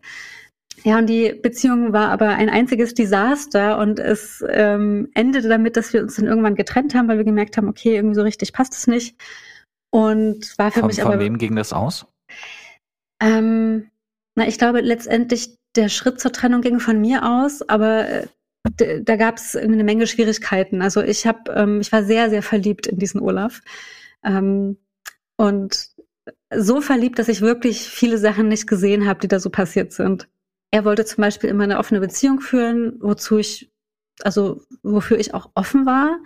[0.84, 5.92] Ja, und die Beziehung war aber ein einziges Desaster und es ähm, endete damit, dass
[5.92, 8.74] wir uns dann irgendwann getrennt haben, weil wir gemerkt haben, okay, irgendwie so richtig passt
[8.74, 9.16] es nicht.
[9.90, 11.20] Und war für von, mich von aber.
[11.20, 12.06] wem ging das aus?
[13.20, 13.90] Ähm,
[14.36, 18.28] na, ich glaube letztendlich der Schritt zur Trennung ging von mir aus, aber äh,
[19.02, 20.82] da gab es eine Menge Schwierigkeiten.
[20.82, 23.62] Also ich habe, ähm, ich war sehr, sehr verliebt in diesen Olaf.
[24.24, 24.78] Ähm,
[25.38, 25.90] und
[26.54, 30.28] so verliebt, dass ich wirklich viele Sachen nicht gesehen habe, die da so passiert sind.
[30.72, 33.72] Er wollte zum Beispiel immer eine offene Beziehung führen, wozu ich,
[34.22, 36.20] also wofür ich auch offen war.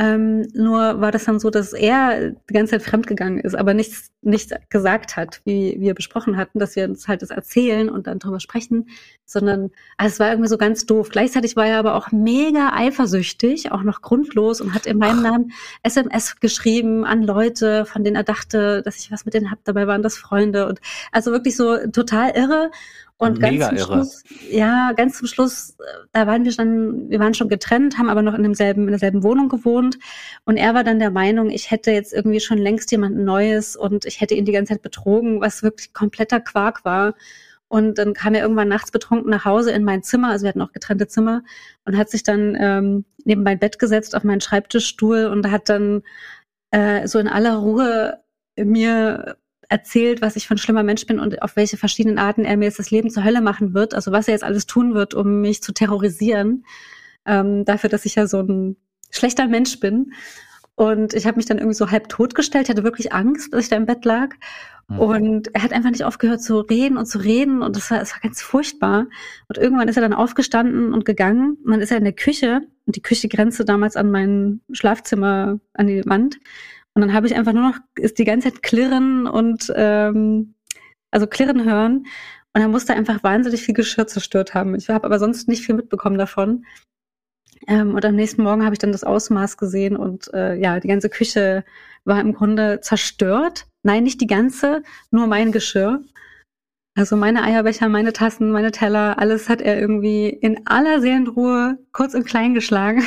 [0.00, 4.10] Ähm, nur war das dann so, dass er die ganze Zeit fremdgegangen ist, aber nichts,
[4.22, 8.18] nichts gesagt hat, wie wir besprochen hatten, dass wir uns halt das erzählen und dann
[8.18, 8.88] drüber sprechen,
[9.26, 11.10] sondern also es war irgendwie so ganz doof.
[11.10, 15.52] Gleichzeitig war er aber auch mega eifersüchtig, auch noch grundlos und hat in meinem Namen
[15.82, 19.62] SMS geschrieben an Leute, von denen er dachte, dass ich was mit denen hab.
[19.64, 20.80] Dabei waren das Freunde und
[21.12, 22.70] also wirklich so total irre.
[23.20, 23.92] Und Mega ganz zum irre.
[24.06, 28.08] Schluss, ja, ganz zum Schluss, äh, da waren wir schon, wir waren schon getrennt, haben
[28.08, 29.98] aber noch in demselben, in derselben Wohnung gewohnt.
[30.46, 34.06] Und er war dann der Meinung, ich hätte jetzt irgendwie schon längst jemand Neues und
[34.06, 37.12] ich hätte ihn die ganze Zeit betrogen, was wirklich kompletter Quark war.
[37.68, 40.62] Und dann kam er irgendwann nachts betrunken nach Hause in mein Zimmer, also wir hatten
[40.62, 41.42] auch getrennte Zimmer,
[41.84, 46.04] und hat sich dann ähm, neben mein Bett gesetzt auf meinen Schreibtischstuhl und hat dann
[46.70, 48.18] äh, so in aller Ruhe
[48.56, 49.36] mir
[49.70, 52.66] erzählt, was ich für ein schlimmer Mensch bin und auf welche verschiedenen Arten er mir
[52.66, 53.94] jetzt das Leben zur Hölle machen wird.
[53.94, 56.66] Also was er jetzt alles tun wird, um mich zu terrorisieren.
[57.24, 58.76] Ähm, dafür, dass ich ja so ein
[59.10, 60.12] schlechter Mensch bin.
[60.74, 63.76] Und ich habe mich dann irgendwie so halb totgestellt, hatte wirklich Angst, dass ich da
[63.76, 64.30] im Bett lag.
[64.88, 64.98] Mhm.
[64.98, 67.62] Und er hat einfach nicht aufgehört zu reden und zu reden.
[67.62, 69.06] Und das war, das war ganz furchtbar.
[69.48, 71.58] Und irgendwann ist er dann aufgestanden und gegangen.
[71.64, 72.62] Und dann ist er in der Küche.
[72.86, 76.38] Und die Küche grenzte damals an mein Schlafzimmer, an die Wand.
[77.00, 80.54] Und dann habe ich einfach nur noch, ist die ganze Zeit klirren und ähm,
[81.10, 82.04] also klirren hören.
[82.52, 84.74] Und er musste einfach wahnsinnig viel Geschirr zerstört haben.
[84.74, 86.66] Ich habe aber sonst nicht viel mitbekommen davon.
[87.66, 90.88] Ähm, und am nächsten Morgen habe ich dann das Ausmaß gesehen und äh, ja, die
[90.88, 91.64] ganze Küche
[92.04, 93.66] war im Grunde zerstört.
[93.82, 96.02] Nein, nicht die ganze, nur mein Geschirr.
[96.94, 102.12] Also meine Eierbecher, meine Tassen, meine Teller, alles hat er irgendwie in aller Seelenruhe kurz
[102.12, 103.02] und klein geschlagen.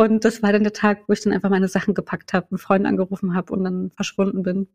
[0.00, 2.58] Und das war dann der Tag, wo ich dann einfach meine Sachen gepackt habe, einen
[2.58, 4.66] Freund angerufen habe und dann verschwunden bin.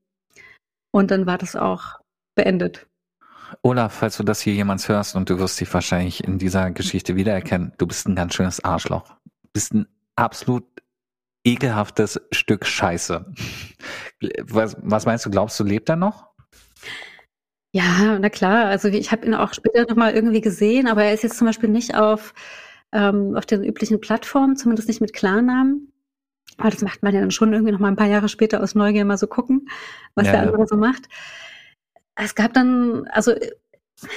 [0.92, 2.00] Und dann war das auch
[2.36, 2.86] beendet.
[3.64, 7.16] Olaf, falls du das hier jemals hörst und du wirst dich wahrscheinlich in dieser Geschichte
[7.16, 9.16] wiedererkennen, du bist ein ganz schönes Arschloch.
[9.42, 10.64] Du bist ein absolut
[11.44, 13.26] ekelhaftes Stück Scheiße.
[14.44, 16.28] Was, was meinst du, glaubst du, lebt er noch?
[17.74, 18.66] Ja, na klar.
[18.66, 21.70] Also ich habe ihn auch später nochmal irgendwie gesehen, aber er ist jetzt zum Beispiel
[21.70, 22.36] nicht auf,
[22.96, 25.92] ähm, auf den üblichen Plattformen, zumindest nicht mit Klarnamen.
[26.58, 28.76] Aber das macht man ja dann schon irgendwie noch mal ein paar Jahre später aus
[28.76, 29.68] Neugier mal so gucken,
[30.16, 30.48] was Ja, der ja.
[30.48, 31.10] andere so macht.
[32.16, 33.34] Es gab dann, also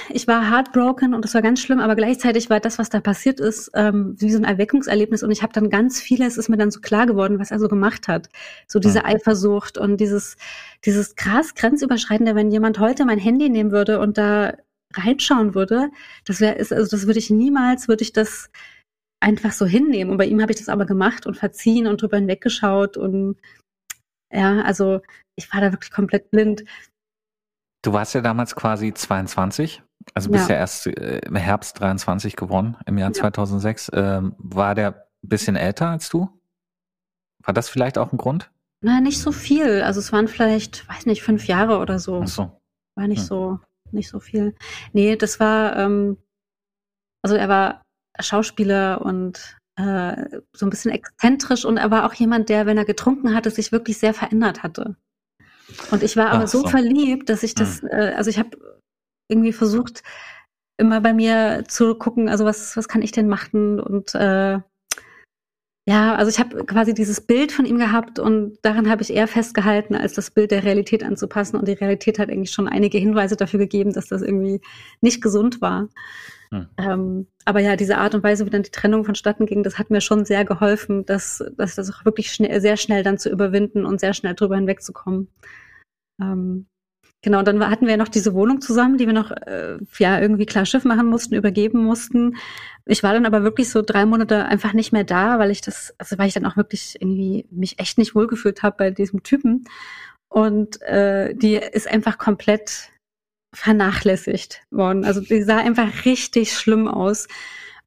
[0.09, 3.39] ich war heartbroken und das war ganz schlimm, aber gleichzeitig war das, was da passiert
[3.39, 6.71] ist, ähm, wie so ein Erweckungserlebnis und ich habe dann ganz vieles ist mir dann
[6.71, 8.29] so klar geworden, was er so gemacht hat.
[8.67, 9.05] So diese Mhm.
[9.05, 10.37] Eifersucht und dieses,
[10.85, 14.53] dieses krass grenzüberschreitende, wenn jemand heute mein Handy nehmen würde und da
[14.93, 15.89] reinschauen würde,
[16.25, 18.49] das wäre, also das würde ich niemals, würde ich das
[19.21, 20.11] einfach so hinnehmen.
[20.11, 23.37] Und bei ihm habe ich das aber gemacht und verziehen und drüber hinweggeschaut und
[24.31, 25.01] ja, also
[25.35, 26.63] ich war da wirklich komplett blind.
[27.83, 29.81] Du warst ja damals quasi 22,
[30.13, 30.55] also bist Ja.
[30.55, 33.13] ja, erst äh, im Herbst 23 geworden, im Jahr Ja.
[33.13, 33.91] 2006.
[33.93, 36.29] Ähm, war der ein bisschen älter als du?
[37.43, 38.51] War das vielleicht auch ein Grund?
[38.81, 39.81] Na, nicht so viel.
[39.81, 42.21] Also es waren vielleicht, weiß nicht, fünf Jahre oder so.
[42.23, 42.61] Ach so.
[42.95, 43.25] War nicht Hm.
[43.25, 43.59] so,
[43.93, 44.55] nicht so viel.
[44.93, 46.17] Nee, das war, ähm,
[47.21, 47.81] also er war
[48.19, 52.85] Schauspieler und äh, so ein bisschen exzentrisch und er war auch jemand, der, wenn er
[52.85, 54.95] getrunken hatte, sich wirklich sehr verändert hatte.
[55.91, 56.67] Und ich war aber so, so.
[56.67, 58.57] verliebt, dass ich das, äh, also ich habe
[59.29, 60.03] irgendwie versucht,
[60.77, 64.59] immer bei mir zu gucken, also was, was kann ich denn machen und äh,
[65.89, 69.27] ja, also ich habe quasi dieses Bild von ihm gehabt und daran habe ich eher
[69.27, 71.57] festgehalten, als das Bild der Realität anzupassen.
[71.57, 74.61] Und die Realität hat eigentlich schon einige Hinweise dafür gegeben, dass das irgendwie
[75.01, 75.89] nicht gesund war.
[76.51, 76.67] Hm.
[76.77, 79.89] Ähm, aber ja, diese Art und Weise, wie dann die Trennung vonstatten ging, das hat
[79.89, 83.83] mir schon sehr geholfen, dass, dass das auch wirklich schnell, sehr schnell dann zu überwinden
[83.83, 85.27] und sehr schnell drüber hinwegzukommen.
[86.21, 86.67] Ähm,
[87.21, 90.65] Genau, dann hatten wir noch diese Wohnung zusammen, die wir noch äh, ja irgendwie klar
[90.65, 92.37] Schiff machen mussten, übergeben mussten.
[92.85, 95.93] Ich war dann aber wirklich so drei Monate einfach nicht mehr da, weil ich das,
[95.97, 99.65] also weil ich dann auch wirklich irgendwie mich echt nicht wohlgefühlt habe bei diesem Typen.
[100.29, 102.91] Und äh, die ist einfach komplett
[103.53, 105.03] vernachlässigt worden.
[105.03, 107.27] Also die sah einfach richtig schlimm aus.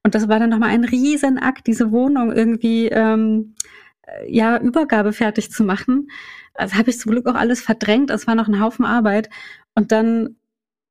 [0.03, 3.55] Und das war dann nochmal ein Riesenakt, diese Wohnung irgendwie ähm,
[4.03, 6.09] äh, ja Übergabe fertig zu machen.
[6.55, 8.09] Also habe ich zum Glück auch alles verdrängt.
[8.09, 9.29] Es war noch ein Haufen Arbeit.
[9.75, 10.35] Und dann,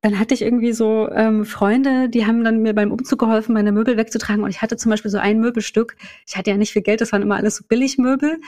[0.00, 3.72] dann hatte ich irgendwie so ähm, Freunde, die haben dann mir beim Umzug geholfen, meine
[3.72, 4.42] Möbel wegzutragen.
[4.44, 5.96] Und ich hatte zum Beispiel so ein Möbelstück.
[6.26, 8.40] Ich hatte ja nicht viel Geld, das waren immer alles so Billigmöbel.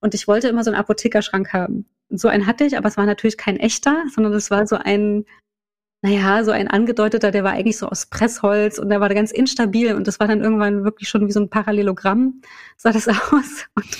[0.00, 1.86] Und ich wollte immer so einen Apothekerschrank haben.
[2.08, 4.76] Und so einen hatte ich, aber es war natürlich kein echter, sondern es war so
[4.76, 5.24] ein,
[6.02, 9.94] naja, so ein angedeuteter, der war eigentlich so aus Pressholz und der war ganz instabil
[9.94, 12.42] und das war dann irgendwann wirklich schon wie so ein Parallelogramm,
[12.76, 13.66] sah das aus.
[13.74, 13.98] Und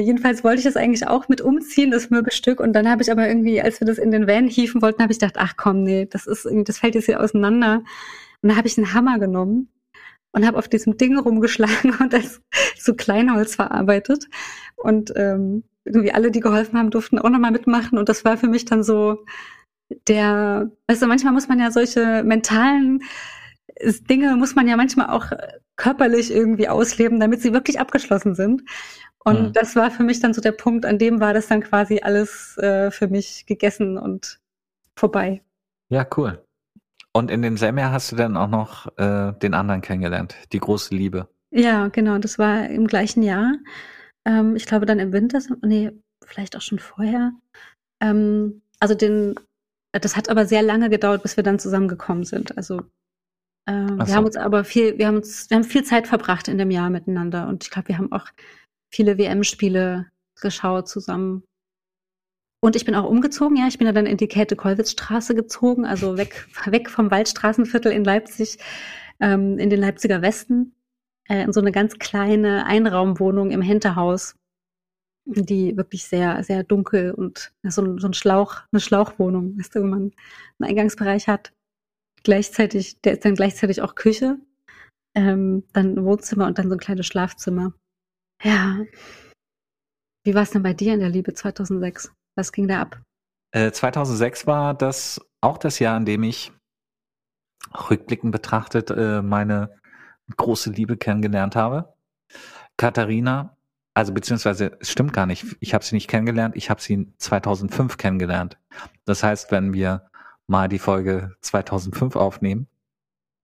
[0.00, 2.60] jedenfalls wollte ich das eigentlich auch mit umziehen, das Möbelstück.
[2.60, 5.12] Und dann habe ich aber irgendwie, als wir das in den Van hieven wollten, habe
[5.12, 7.82] ich gedacht, ach komm, nee, das ist irgendwie, das fällt jetzt hier auseinander.
[8.42, 9.68] Und dann habe ich einen Hammer genommen
[10.32, 12.40] und habe auf diesem Ding rumgeschlagen und das
[12.78, 14.26] zu Kleinholz verarbeitet.
[14.76, 17.98] Und ähm, irgendwie alle, die geholfen haben, durften auch nochmal mitmachen.
[17.98, 19.24] Und das war für mich dann so
[20.08, 23.02] der, weißt du, manchmal muss man ja solche mentalen
[24.08, 25.26] Dinge muss man ja manchmal auch
[25.76, 28.62] körperlich irgendwie ausleben, damit sie wirklich abgeschlossen sind.
[29.24, 29.52] Und mhm.
[29.54, 32.58] das war für mich dann so der Punkt, an dem war das dann quasi alles
[32.58, 34.38] äh, für mich gegessen und
[34.96, 35.42] vorbei.
[35.88, 36.44] Ja, cool.
[37.12, 40.94] Und in demselben Jahr hast du dann auch noch äh, den anderen kennengelernt, die große
[40.94, 41.28] Liebe.
[41.50, 43.52] Ja, genau, das war im gleichen Jahr.
[44.26, 45.92] Ähm, ich glaube dann im Winter, nee,
[46.24, 47.32] vielleicht auch schon vorher.
[48.00, 49.36] Ähm, also den,
[49.92, 52.56] das hat aber sehr lange gedauert, bis wir dann zusammengekommen sind.
[52.58, 52.86] Also so.
[53.66, 56.70] wir haben uns aber viel, wir haben uns, wir haben viel Zeit verbracht in dem
[56.70, 58.26] Jahr miteinander und ich glaube, wir haben auch
[58.94, 60.06] viele WM-Spiele
[60.40, 61.42] geschaut zusammen.
[62.60, 63.66] Und ich bin auch umgezogen, ja.
[63.66, 68.58] Ich bin ja dann in die Käthe-Kollwitz-Straße gezogen, also weg, weg vom Waldstraßenviertel in Leipzig,
[69.20, 70.74] ähm, in den Leipziger Westen,
[71.28, 74.36] äh, in so eine ganz kleine Einraumwohnung im Hinterhaus,
[75.26, 79.90] die wirklich sehr, sehr dunkel und so, so ein Schlauch, eine Schlauchwohnung, weißt du, wenn
[79.90, 80.12] man
[80.58, 81.52] einen Eingangsbereich hat.
[82.22, 84.38] Gleichzeitig, der ist dann gleichzeitig auch Küche,
[85.14, 87.74] ähm, dann Wohnzimmer und dann so ein kleines Schlafzimmer.
[88.44, 88.84] Ja.
[90.22, 92.12] Wie war es denn bei dir in der Liebe 2006?
[92.36, 93.00] Was ging da ab?
[93.52, 96.52] Äh, 2006 war das auch das Jahr, in dem ich
[97.90, 99.70] rückblickend betrachtet äh, meine
[100.36, 101.94] große Liebe kennengelernt habe.
[102.76, 103.56] Katharina,
[103.94, 107.96] also beziehungsweise es stimmt gar nicht, ich habe sie nicht kennengelernt, ich habe sie 2005
[107.96, 108.58] kennengelernt.
[109.04, 110.10] Das heißt, wenn wir
[110.46, 112.66] mal die Folge 2005 aufnehmen,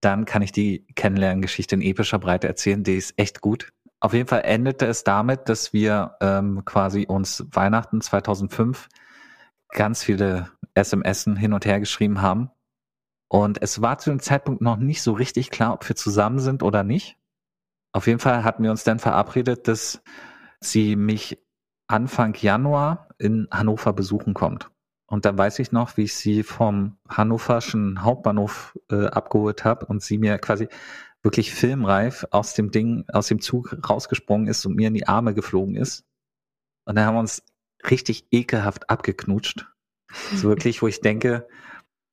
[0.01, 3.71] dann kann ich die Kennenlerngeschichte in epischer Breite erzählen, die ist echt gut.
[4.01, 8.89] Auf jeden Fall endete es damit, dass wir ähm, quasi uns Weihnachten 2005
[9.69, 12.49] ganz viele SMS hin und her geschrieben haben.
[13.27, 16.63] Und es war zu dem Zeitpunkt noch nicht so richtig klar, ob wir zusammen sind
[16.63, 17.15] oder nicht.
[17.93, 20.01] Auf jeden Fall hatten wir uns dann verabredet, dass
[20.59, 21.37] sie mich
[21.87, 24.71] Anfang Januar in Hannover besuchen kommt.
[25.05, 30.01] Und dann weiß ich noch, wie ich sie vom hannoverschen Hauptbahnhof äh, abgeholt habe und
[30.01, 30.69] sie mir quasi
[31.23, 35.33] wirklich filmreif aus dem Ding, aus dem Zug rausgesprungen ist und mir in die Arme
[35.33, 36.03] geflogen ist.
[36.85, 37.43] Und dann haben wir uns
[37.89, 39.67] richtig ekelhaft abgeknutscht.
[40.35, 41.47] So wirklich, wo ich denke,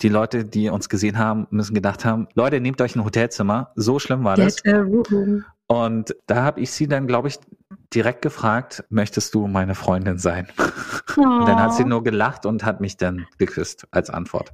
[0.02, 3.72] die Leute, die uns gesehen haben, müssen gedacht haben, Leute, nehmt euch ein Hotelzimmer.
[3.74, 4.62] So schlimm war das.
[5.66, 7.40] Und da habe ich sie dann, glaube ich,
[7.92, 10.46] direkt gefragt, möchtest du meine Freundin sein?
[11.16, 11.20] Oh.
[11.22, 14.52] Und dann hat sie nur gelacht und hat mich dann geküsst als Antwort.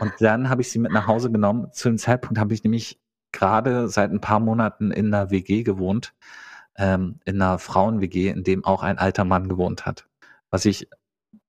[0.00, 1.70] Und dann habe ich sie mit nach Hause genommen.
[1.72, 2.98] Zu dem Zeitpunkt habe ich nämlich
[3.32, 6.14] gerade seit ein paar Monaten in einer WG gewohnt,
[6.76, 10.08] ähm, in einer Frauen-WG, in dem auch ein alter Mann gewohnt hat.
[10.50, 10.88] Was ich,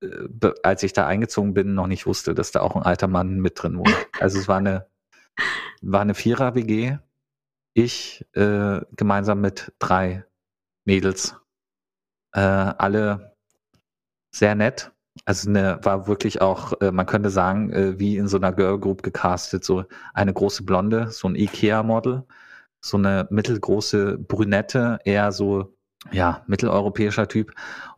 [0.02, 3.40] äh, als ich da eingezogen bin, noch nicht wusste, dass da auch ein alter Mann
[3.40, 3.96] mit drin wohnt.
[4.20, 4.88] Also es war eine,
[5.82, 6.98] war eine Vierer-WG.
[7.74, 10.26] Ich äh, gemeinsam mit drei
[10.86, 11.36] Mädels.
[12.34, 13.36] Äh, alle
[14.32, 14.92] sehr nett,
[15.26, 18.80] also eine, war wirklich auch, äh, man könnte sagen, äh, wie in so einer Girl
[18.80, 22.24] Group gecastet, so eine große Blonde, so ein Ikea-Model,
[22.82, 25.76] so eine mittelgroße Brünette, eher so,
[26.12, 27.54] ja, mitteleuropäischer Typ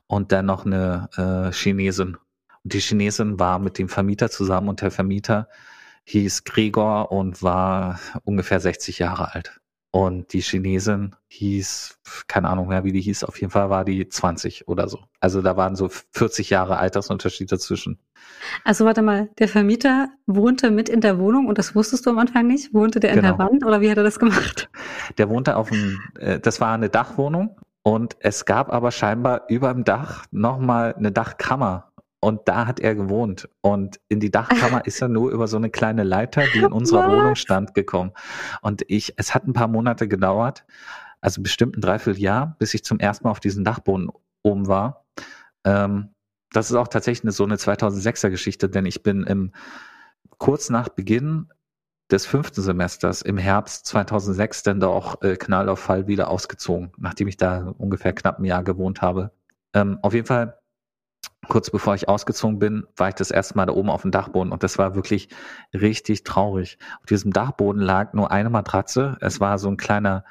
[0.08, 2.18] und dann noch eine äh, Chinesin.
[2.64, 5.48] Und die Chinesin war mit dem Vermieter zusammen und der Vermieter
[6.06, 9.61] hieß Gregor und war ungefähr 60 Jahre alt.
[9.94, 14.08] Und die Chinesin hieß, keine Ahnung mehr, wie die hieß, auf jeden Fall war die
[14.08, 15.00] 20 oder so.
[15.20, 18.00] Also da waren so 40 Jahre Altersunterschied dazwischen.
[18.64, 22.20] Also warte mal, der Vermieter wohnte mit in der Wohnung und das wusstest du am
[22.20, 22.74] Anfang nicht?
[22.74, 23.36] Wohnte der in genau.
[23.36, 24.70] der Wand oder wie hat er das gemacht?
[25.18, 29.74] Der wohnte auf dem, äh, das war eine Dachwohnung und es gab aber scheinbar über
[29.74, 31.91] dem Dach nochmal eine Dachkammer
[32.22, 33.50] Und da hat er gewohnt.
[33.62, 37.12] Und in die Dachkammer ist er nur über so eine kleine Leiter, die in unserer
[37.12, 38.12] Wohnung stand, gekommen.
[38.62, 40.64] Und ich, es hat ein paar Monate gedauert,
[41.20, 44.10] also bestimmt ein Dreivierteljahr, bis ich zum ersten Mal auf diesem Dachboden
[44.44, 45.06] oben war.
[45.66, 46.10] Ähm,
[46.52, 49.52] das ist auch tatsächlich eine, so eine 2006er Geschichte, denn ich bin im,
[50.38, 51.48] kurz nach Beginn
[52.12, 56.92] des fünften Semesters im Herbst 2006 dann da auch äh, Knall auf Fall wieder ausgezogen,
[56.98, 59.32] nachdem ich da ungefähr knapp ein Jahr gewohnt habe.
[59.74, 60.60] Ähm, auf jeden Fall,
[61.48, 64.52] kurz bevor ich ausgezogen bin, war ich das erste Mal da oben auf dem Dachboden
[64.52, 65.30] und das war wirklich
[65.74, 66.78] richtig traurig.
[67.00, 69.18] Auf diesem Dachboden lag nur eine Matratze.
[69.22, 70.24] Es war so ein kleiner,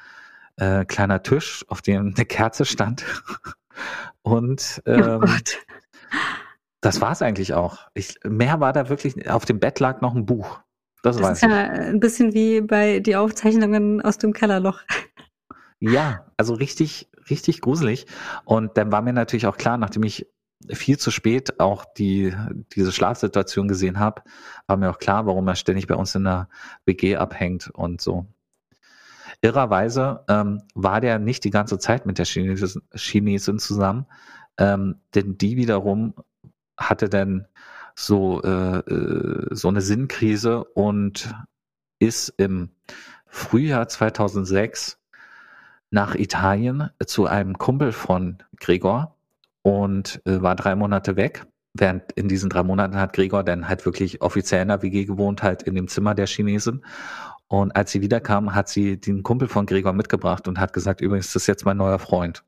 [0.57, 3.05] äh, kleiner Tisch, auf dem eine Kerze stand.
[4.21, 5.27] und oh ähm, oh
[6.81, 7.87] das war es eigentlich auch.
[7.93, 10.59] Ich, mehr war da wirklich, auf dem Bett lag noch ein Buch.
[11.03, 14.79] Das, das ist ja ein bisschen wie bei die Aufzeichnungen aus dem Kellerloch.
[15.79, 18.05] Ja, also richtig, richtig gruselig.
[18.45, 20.27] Und dann war mir natürlich auch klar, nachdem ich
[20.69, 22.33] viel zu spät auch die,
[22.75, 24.23] diese Schlafsituation gesehen habe,
[24.67, 26.49] war mir auch klar, warum er ständig bei uns in der
[26.85, 28.25] WG abhängt und so.
[29.41, 34.05] Irrerweise ähm, war der nicht die ganze Zeit mit der Chinesin, Chinesin zusammen,
[34.57, 36.13] ähm, denn die wiederum
[36.77, 37.47] hatte dann
[37.95, 41.33] so, äh, äh, so eine Sinnkrise und
[41.99, 42.69] ist im
[43.25, 44.99] Frühjahr 2006
[45.89, 49.15] nach Italien zu einem Kumpel von Gregor
[49.63, 51.45] und äh, war drei Monate weg.
[51.73, 55.41] Während in diesen drei Monaten hat Gregor dann halt wirklich offiziell in der WG gewohnt,
[55.41, 56.83] halt in dem Zimmer der Chinesin.
[57.47, 61.27] Und als sie wiederkam, hat sie den Kumpel von Gregor mitgebracht und hat gesagt, übrigens,
[61.27, 62.43] das ist jetzt mein neuer Freund.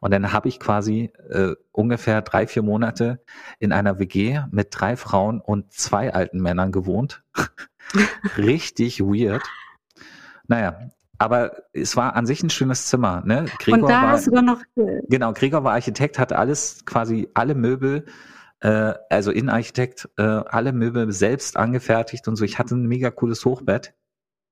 [0.00, 3.22] Und dann habe ich quasi äh, ungefähr drei, vier Monate
[3.58, 7.22] in einer WG mit drei Frauen und zwei alten Männern gewohnt.
[8.36, 9.42] Richtig weird.
[10.48, 10.78] Naja,
[11.18, 13.22] aber es war an sich ein schönes Zimmer.
[13.24, 13.46] Ne?
[13.58, 14.60] Gregor und da war, hast du noch...
[15.08, 18.06] Genau, Gregor war Architekt, hatte alles, quasi alle Möbel,
[18.60, 22.44] äh, also Innenarchitekt, äh, alle Möbel selbst angefertigt und so.
[22.44, 23.94] Ich hatte ein mega cooles Hochbett.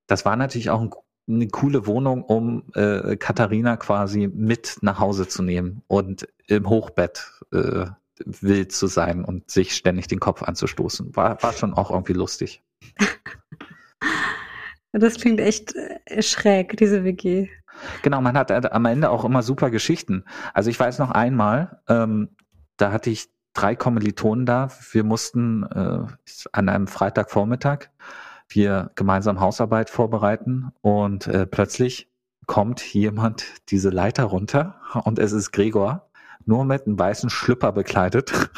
[0.07, 0.91] Das war natürlich auch ein
[1.27, 7.31] eine coole Wohnung, um äh, Katharina quasi mit nach Hause zu nehmen und im Hochbett
[7.51, 7.87] äh,
[8.23, 11.15] wild zu sein und sich ständig den Kopf anzustoßen.
[11.15, 12.63] War, war schon auch irgendwie lustig.
[14.99, 17.49] Das klingt echt äh, schräg, diese WG.
[18.01, 20.23] Genau, man hat am Ende auch immer super Geschichten.
[20.53, 22.29] Also ich weiß noch einmal, ähm,
[22.77, 24.69] da hatte ich drei Kommilitonen da.
[24.91, 25.99] Wir mussten äh,
[26.53, 27.89] an einem Freitagvormittag
[28.47, 32.11] wir gemeinsam Hausarbeit vorbereiten und äh, plötzlich
[32.45, 36.09] kommt jemand diese Leiter runter und es ist Gregor,
[36.45, 38.31] nur mit einem weißen Schlüpper bekleidet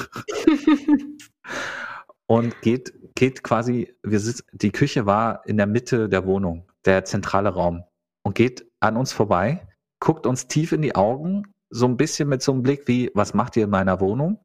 [2.27, 7.05] und geht, geht quasi, wir sitzen, die Küche war in der Mitte der Wohnung, der
[7.05, 7.83] zentrale Raum
[8.23, 9.67] und geht an uns vorbei,
[9.99, 13.33] guckt uns tief in die Augen, so ein bisschen mit so einem Blick wie, was
[13.33, 14.39] macht ihr in meiner Wohnung?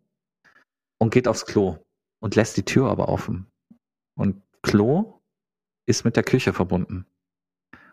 [0.99, 1.79] Und geht aufs Klo
[2.21, 3.49] und lässt die Tür aber offen.
[4.15, 5.21] Und Klo
[5.87, 7.07] ist mit der Küche verbunden.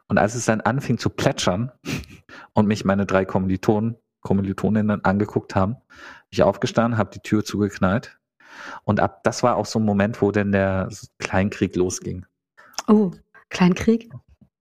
[0.08, 1.72] Und als es dann anfing zu plätschern
[2.54, 5.78] und mich meine drei Kommilitonen, Kommilitoninnen angeguckt haben,
[6.30, 8.19] ich aufgestanden, habe die Tür zugeknallt.
[8.84, 12.26] Und ab das war auch so ein Moment, wo denn der Kleinkrieg losging.
[12.88, 13.12] Oh,
[13.50, 14.10] Kleinkrieg?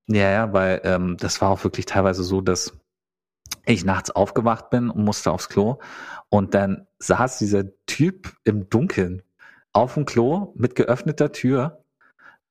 [0.07, 2.73] Ja, ja, weil ähm, das war auch wirklich teilweise so, dass
[3.67, 5.79] ich nachts aufgewacht bin und musste aufs Klo.
[6.31, 9.23] Und dann saß dieser Typ im Dunkeln
[9.73, 11.85] auf dem Klo mit geöffneter Tür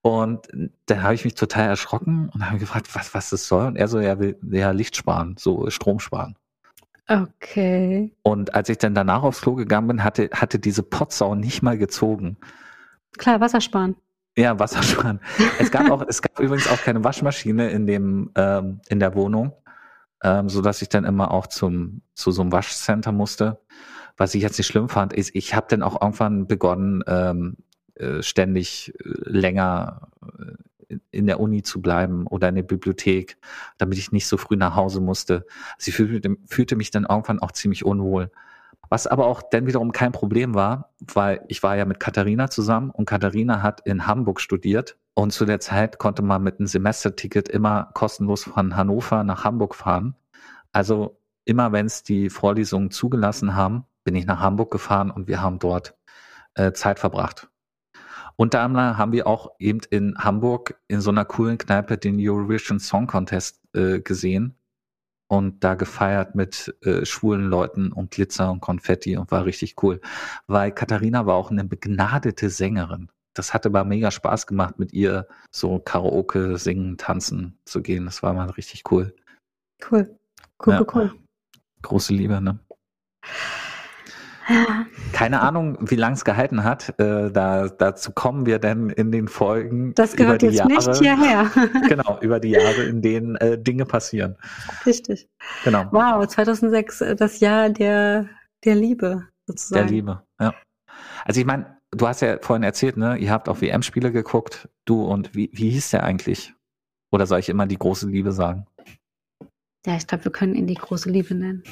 [0.08, 0.48] und
[0.86, 3.68] dann habe ich mich total erschrocken und habe gefragt, was, was das soll.
[3.68, 6.38] Und er so, er will ja Licht sparen, so Strom sparen.
[7.08, 8.14] Okay.
[8.24, 11.78] Und als ich dann danach aufs Klo gegangen bin, hatte, hatte diese Potsau nicht mal
[11.78, 12.38] gezogen.
[13.18, 13.96] Klar, Wasser sparen.
[14.38, 15.20] Ja, Wasser sparen.
[15.60, 19.54] es gab auch, es gab übrigens auch keine Waschmaschine in dem, ähm, in der Wohnung,
[20.24, 23.62] ähm, so dass ich dann immer auch zum, zu so einem Waschcenter musste.
[24.18, 27.58] Was ich jetzt nicht schlimm fand, ist, ich habe dann auch irgendwann begonnen, ähm,
[27.96, 30.54] äh, ständig äh, länger äh,
[31.12, 33.38] in der Uni zu bleiben oder in der Bibliothek,
[33.78, 35.46] damit ich nicht so früh nach Hause musste.
[35.78, 38.32] Sie fühlte, fühlte mich dann irgendwann auch ziemlich unwohl.
[38.90, 42.90] Was aber auch dann wiederum kein Problem war, weil ich war ja mit Katharina zusammen
[42.90, 47.50] und Katharina hat in Hamburg studiert und zu der Zeit konnte man mit einem Semesterticket
[47.50, 50.16] immer kostenlos von Hannover nach Hamburg fahren.
[50.72, 55.42] Also immer wenn es die Vorlesungen zugelassen haben, bin ich nach Hamburg gefahren und wir
[55.42, 55.98] haben dort
[56.54, 57.50] äh, Zeit verbracht.
[58.40, 62.80] Unter anderem haben wir auch eben in Hamburg in so einer coolen Kneipe den Eurovision
[62.80, 64.56] Song Contest äh, gesehen
[65.28, 70.00] und da gefeiert mit äh, schwulen Leuten und Glitzer und Konfetti und war richtig cool.
[70.46, 73.10] Weil Katharina war auch eine begnadete Sängerin.
[73.34, 78.06] Das hatte aber mega Spaß gemacht, mit ihr so Karaoke singen, tanzen zu gehen.
[78.06, 79.16] Das war mal richtig cool.
[79.92, 80.18] Cool.
[80.66, 80.82] Cool, ja.
[80.82, 81.14] cool, cool.
[81.84, 82.60] Große Liebe, ne?
[85.12, 86.98] Keine Ahnung, wie lang es gehalten hat.
[87.00, 89.94] Äh, da, dazu kommen wir denn in den Folgen.
[89.96, 91.52] Das gehört über die jetzt Jahre, nicht hierher.
[91.88, 94.38] Genau, über die Jahre, in denen äh, Dinge passieren.
[94.86, 95.28] Richtig.
[95.64, 95.86] Genau.
[95.92, 98.28] Wow, 2006, äh, das Jahr der,
[98.64, 99.88] der Liebe sozusagen.
[99.88, 100.54] Der Liebe, ja.
[101.26, 105.04] Also ich meine, du hast ja vorhin erzählt, ne, ihr habt auch WM-Spiele geguckt, du
[105.04, 106.54] und wie, wie hieß der eigentlich?
[107.12, 108.66] Oder soll ich immer die große Liebe sagen?
[109.86, 111.64] Ja, ich glaube, wir können ihn die große Liebe nennen.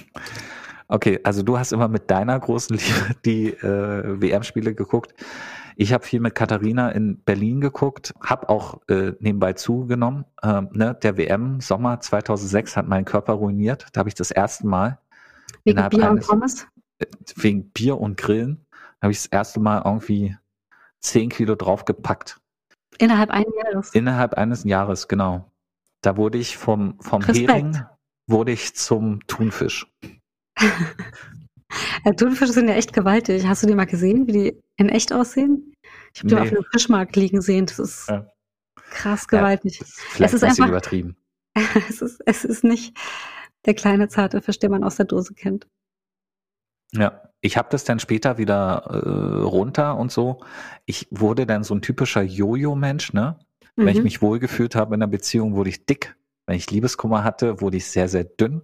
[0.87, 5.13] Okay, also du hast immer mit deiner großen Liebe die äh, WM-Spiele geguckt.
[5.77, 10.25] Ich habe viel mit Katharina in Berlin geguckt, habe auch äh, nebenbei zugenommen.
[10.41, 13.87] Ähm, ne, der WM Sommer 2006 hat meinen Körper ruiniert.
[13.91, 14.99] Da habe ich das erste Mal
[15.65, 16.67] Wegen Bier und eines- Pommes?
[17.35, 18.65] wegen Bier und Grillen
[19.01, 20.37] habe ich das erste Mal irgendwie
[21.01, 22.39] 10 Kilo draufgepackt.
[22.97, 23.89] Innerhalb eines Jahres.
[23.93, 25.51] Innerhalb eines Jahres, genau.
[26.01, 27.49] Da wurde ich vom, vom Respekt.
[27.51, 27.85] Hering
[28.27, 29.91] wurde ich zum Thunfisch.
[32.05, 33.45] Ja, Thunfische sind ja echt gewaltig.
[33.47, 35.73] Hast du die mal gesehen, wie die in echt aussehen?
[36.13, 36.47] Ich habe die mal Nee.
[36.49, 37.65] auf einem Fischmarkt liegen sehen.
[37.65, 38.31] Das ist Ja.
[38.91, 39.79] krass gewaltig.
[39.79, 41.17] Das ist vielleicht ist ein bisschen einfach- übertrieben.
[41.89, 42.95] Es, ist, es ist nicht
[43.65, 45.67] der kleine zarte Fisch, den man aus der Dose kennt.
[46.93, 50.43] Ja, ich habe das dann später wieder äh, runter und so.
[50.85, 53.39] Ich wurde dann so ein typischer Jojo-Mensch, ne?
[53.75, 54.03] Wenn ich Mhm.
[54.03, 56.15] mich wohlgefühlt habe in der Beziehung, wurde ich dick.
[56.45, 58.61] Wenn ich Liebeskummer hatte, wurde ich sehr, sehr dünn.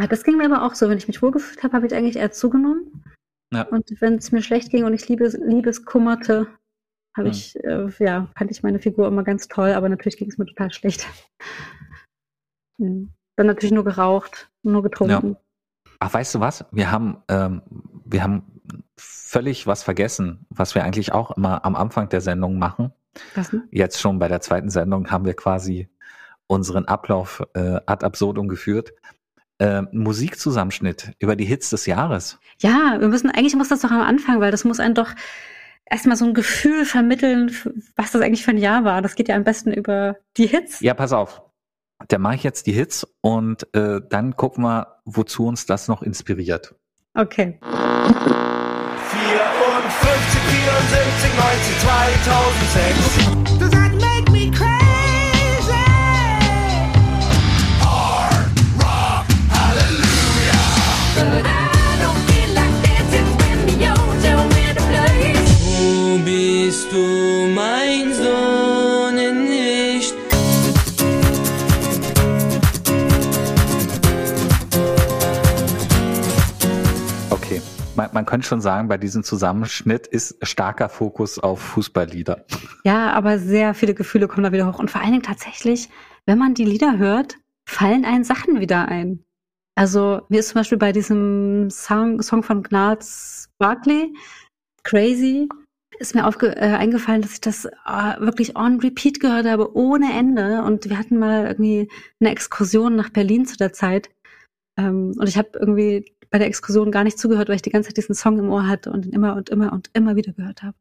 [0.00, 0.88] Ah, das ging mir aber auch so.
[0.88, 3.04] Wenn ich mich wohlgefühlt habe, habe ich eigentlich eher zugenommen.
[3.52, 3.64] Ja.
[3.64, 6.46] Und wenn es mir schlecht ging und ich Liebes, Liebeskummerte,
[7.14, 7.32] habe Hm.
[7.32, 10.46] ich, äh, ja, fand ich meine Figur immer ganz toll, aber natürlich ging es mir
[10.46, 11.06] total schlecht.
[12.80, 13.12] Hm.
[13.36, 15.36] Dann natürlich nur geraucht, nur getrunken.
[15.98, 16.64] Ach, weißt du was?
[16.72, 17.60] Wir haben, ähm,
[18.06, 18.62] wir haben
[18.96, 22.90] völlig was vergessen, was wir eigentlich auch immer am Anfang der Sendung machen.
[23.34, 23.68] Was, ne?
[23.70, 25.90] Jetzt schon bei der zweiten Sendung haben wir quasi
[26.46, 28.94] unseren Ablauf äh, ad absurdum geführt.
[29.62, 32.38] Ähm, Musikzusammenschnitt über die Hits des Jahres.
[32.60, 35.10] Ja, wir müssen, eigentlich muss das doch am Anfang, weil das muss einen doch
[35.84, 37.54] erstmal so ein Gefühl vermitteln,
[37.94, 39.02] was das eigentlich für ein Jahr war.
[39.02, 40.80] Das geht ja am besten über die Hits.
[40.80, 41.42] Ja, pass auf.
[42.08, 46.00] Dann mache ich jetzt die Hits und äh, dann gucken wir, wozu uns das noch
[46.00, 46.74] inspiriert.
[47.12, 47.58] Okay.
[47.60, 48.00] 54,
[50.40, 51.78] 74, 90,
[53.58, 53.89] 2006.
[78.12, 82.44] Man, könnte schon sagen, bei diesem Zusammenschnitt ist starker Fokus auf Fußballlieder.
[82.84, 84.78] Ja, aber sehr viele Gefühle kommen da wieder hoch.
[84.78, 85.88] Und vor allen Dingen tatsächlich,
[86.26, 87.36] wenn man die Lieder hört,
[87.68, 89.24] fallen einen Sachen wieder ein.
[89.76, 94.12] Also mir ist zum Beispiel bei diesem Song, Song von Gnarls Barkley,
[94.82, 95.48] Crazy,
[95.98, 100.12] ist mir aufge äh, eingefallen, dass ich das äh, wirklich on repeat gehört habe, ohne
[100.12, 100.62] Ende.
[100.62, 101.88] Und wir hatten mal irgendwie
[102.20, 104.10] eine Exkursion nach Berlin zu der Zeit.
[104.78, 107.88] Ähm, und ich habe irgendwie bei der Exkursion gar nicht zugehört, weil ich die ganze
[107.88, 110.62] Zeit diesen Song im Ohr hatte und ihn immer und immer und immer wieder gehört
[110.62, 110.76] habe.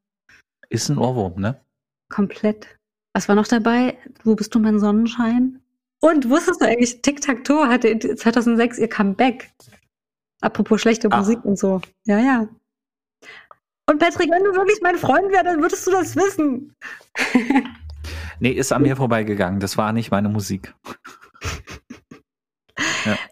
[0.70, 1.60] Ist ein Ohrwurm, ne?
[2.10, 2.78] Komplett.
[3.14, 3.98] Was war noch dabei?
[4.24, 5.62] Wo bist du, mein Sonnenschein?
[6.02, 9.52] Und wusstest du eigentlich, Tic-Tac-Toe hatte in 2006 ihr Comeback.
[10.42, 11.20] Apropos schlechte Ach.
[11.20, 11.82] Musik und so.
[12.06, 12.48] Ja, ja.
[13.88, 16.76] Und Patrick, wenn du wirklich mein Freund wärst, dann würdest du das wissen.
[18.40, 19.60] Nee, ist an mir vorbeigegangen.
[19.60, 20.74] Das war nicht meine Musik.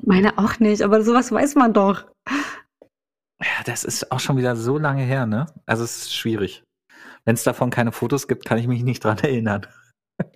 [0.03, 2.05] Meine auch nicht, aber sowas weiß man doch.
[3.39, 5.45] Ja, das ist auch schon wieder so lange her, ne?
[5.65, 6.63] Also es ist schwierig.
[7.25, 9.67] Wenn es davon keine Fotos gibt, kann ich mich nicht dran erinnern.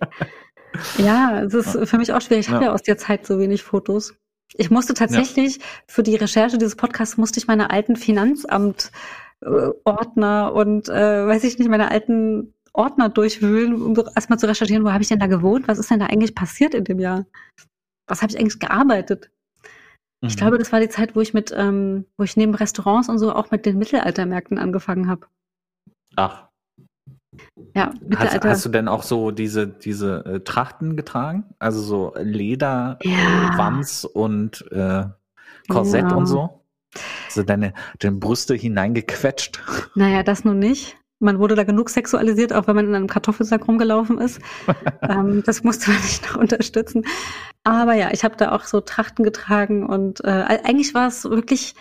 [0.96, 2.46] Ja, es ist für mich auch schwierig.
[2.46, 2.70] Ich habe Ja.
[2.70, 4.14] ja aus der Zeit so wenig Fotos.
[4.54, 8.90] Ich musste tatsächlich für die Recherche dieses Podcasts musste ich meine alten Finanzamt
[9.40, 14.84] äh, Ordner und äh, weiß ich nicht meine alten Ordner durchwühlen, um erstmal zu recherchieren,
[14.84, 15.68] wo habe ich denn da gewohnt?
[15.68, 17.26] Was ist denn da eigentlich passiert in dem Jahr?
[18.12, 19.30] Was habe ich eigentlich gearbeitet?
[20.20, 20.38] Ich Mhm.
[20.38, 23.34] glaube, das war die Zeit, wo ich mit, ähm, wo ich neben Restaurants und so
[23.34, 25.26] auch mit den Mittelaltermärkten angefangen habe.
[26.16, 26.48] Ach,
[27.74, 28.50] Ja, hast, Mittelalter.
[28.50, 31.54] hast du denn auch so diese, diese äh, Trachten getragen?
[31.58, 33.54] Also so Leder, Ja.
[33.54, 35.04] äh, Wams und äh,
[35.70, 36.16] Korsett Ja.
[36.18, 36.60] und so?
[37.30, 39.58] So deine, deine Brüste hineingequetscht.
[39.94, 40.98] Naja, das nun nicht.
[41.22, 44.40] Man wurde da genug sexualisiert, auch wenn man in einem Kartoffelsack rumgelaufen ist.
[45.02, 47.04] ähm, das musste man nicht noch unterstützen.
[47.64, 51.74] Aber ja, ich habe da auch so Trachten getragen und äh, eigentlich war es wirklich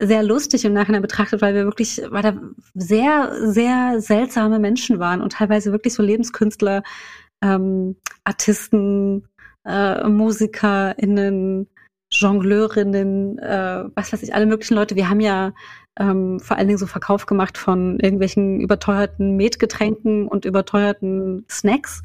[0.00, 2.34] sehr lustig im Nachhinein betrachtet, weil wir wirklich, weil da
[2.74, 6.82] sehr, sehr seltsame Menschen waren und teilweise wirklich so Lebenskünstler,
[7.42, 9.26] ähm, Artisten,
[9.64, 11.68] äh, MusikerInnen,
[12.10, 14.96] Jongleurinnen, äh, was weiß ich, alle möglichen Leute.
[14.96, 15.52] Wir haben ja
[15.98, 22.02] ähm, vor allen Dingen so Verkauf gemacht von irgendwelchen überteuerten Metgetränken und überteuerten Snacks.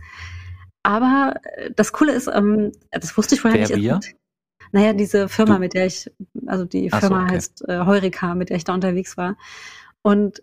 [0.83, 3.83] Aber äh, das Coole ist, ähm, das wusste ich vorher Wer nicht.
[3.83, 3.99] wir?
[4.71, 6.11] Naja, diese Firma, Du- mit der ich,
[6.47, 7.35] also die Ach so, Firma okay.
[7.35, 9.37] heißt äh, Heureka, mit der ich da unterwegs war.
[10.01, 10.41] Und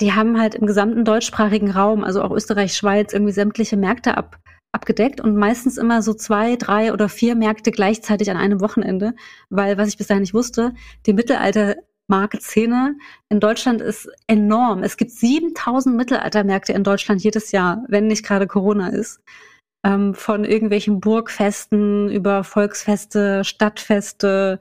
[0.00, 4.38] die haben halt im gesamten deutschsprachigen Raum, also auch Österreich, Schweiz, irgendwie sämtliche Märkte ab,
[4.74, 9.14] abgedeckt und meistens immer so zwei, drei oder vier Märkte gleichzeitig an einem Wochenende,
[9.48, 10.74] weil, was ich bis dahin nicht wusste,
[11.06, 12.96] die Mittelaltermarkt-Szene
[13.30, 14.82] in Deutschland ist enorm.
[14.82, 19.20] Es gibt 7000 Mittelaltermärkte in Deutschland jedes Jahr, wenn nicht gerade Corona ist.
[19.86, 24.58] Ähm, von irgendwelchen Burgfesten über Volksfeste, Stadtfeste,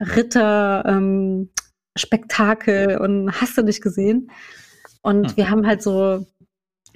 [0.00, 1.50] Ritter, ähm,
[1.96, 4.30] Spektakel und hast du nicht gesehen.
[5.02, 5.36] Und Hm.
[5.36, 6.26] wir haben halt so,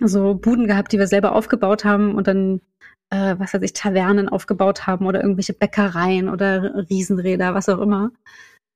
[0.00, 2.60] so Buden gehabt, die wir selber aufgebaut haben und dann,
[3.10, 8.10] äh, was weiß ich, Tavernen aufgebaut haben oder irgendwelche Bäckereien oder Riesenräder, was auch immer.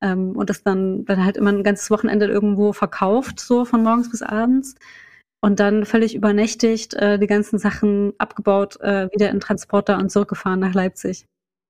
[0.03, 4.11] Ähm, und das dann, dann halt immer ein ganzes Wochenende irgendwo verkauft, so von morgens
[4.11, 4.75] bis abends.
[5.43, 10.61] Und dann völlig übernächtigt äh, die ganzen Sachen abgebaut, äh, wieder in Transporter und zurückgefahren
[10.61, 11.25] nach Leipzig.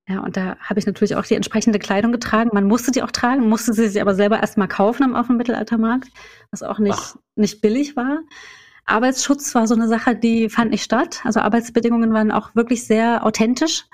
[0.09, 2.51] Ja, und da habe ich natürlich auch die entsprechende Kleidung getragen.
[2.53, 5.37] Man musste die auch tragen, musste sie sich aber selber erstmal kaufen am- auf dem
[5.37, 6.09] Mittelaltermarkt,
[6.51, 7.17] was auch nicht, Ach.
[7.37, 8.19] nicht billig war.
[8.87, 11.20] Arbeitsschutz war so eine Sache, die fand nicht statt.
[11.24, 13.85] Also Arbeitsbedingungen waren auch wirklich sehr authentisch.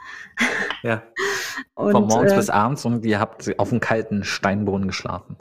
[0.83, 1.03] Ja.
[1.75, 5.37] Und, Von morgens äh, bis abends und ihr habt auf dem kalten Steinboden geschlafen.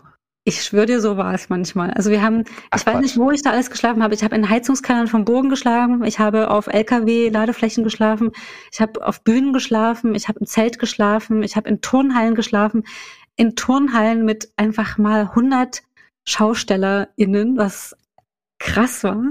[0.48, 1.92] Ich schwöre dir, so war es manchmal.
[1.92, 3.02] Also wir haben, Ach, ich weiß Quatsch.
[3.02, 4.14] nicht, wo ich da alles geschlafen habe.
[4.14, 8.32] Ich habe in Heizungskellern vom Bogen geschlafen, ich habe auf LKW-Ladeflächen geschlafen,
[8.72, 12.84] ich habe auf Bühnen geschlafen, ich habe im Zelt geschlafen, ich habe in Turnhallen geschlafen,
[13.38, 15.82] in Turnhallen mit einfach mal 100
[16.26, 17.96] SchaustellerInnen, was
[18.60, 19.22] krass war.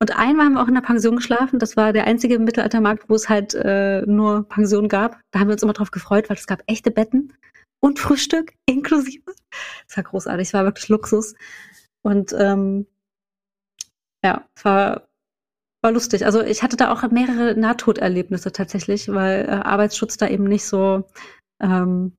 [0.00, 1.58] Und einmal haben wir auch in der Pension geschlafen.
[1.58, 5.20] Das war der einzige Mittelaltermarkt, wo es halt äh, nur Pension gab.
[5.32, 7.32] Da haben wir uns immer drauf gefreut, weil es gab echte Betten
[7.80, 9.34] und Frühstück inklusive.
[9.86, 11.34] Das war großartig, es war wirklich Luxus.
[12.02, 12.86] Und ähm,
[14.24, 15.08] ja, es war,
[15.82, 16.24] war lustig.
[16.26, 21.04] Also ich hatte da auch mehrere Nahtoderlebnisse tatsächlich, weil äh, Arbeitsschutz da eben nicht so
[21.60, 22.12] ähm,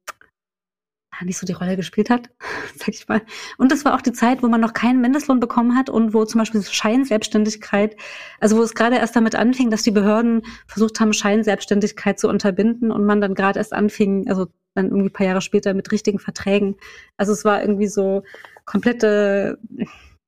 [1.25, 2.29] nicht so die Rolle gespielt hat,
[2.75, 3.21] sag ich mal.
[3.57, 6.25] Und das war auch die Zeit, wo man noch keinen Mindestlohn bekommen hat und wo
[6.25, 7.95] zum Beispiel Scheinselbstständigkeit,
[8.39, 12.91] also wo es gerade erst damit anfing, dass die Behörden versucht haben, Scheinselbstständigkeit zu unterbinden
[12.91, 16.75] und man dann gerade erst anfing, also dann irgendwie paar Jahre später mit richtigen Verträgen.
[17.17, 18.23] Also es war irgendwie so
[18.65, 19.59] komplette,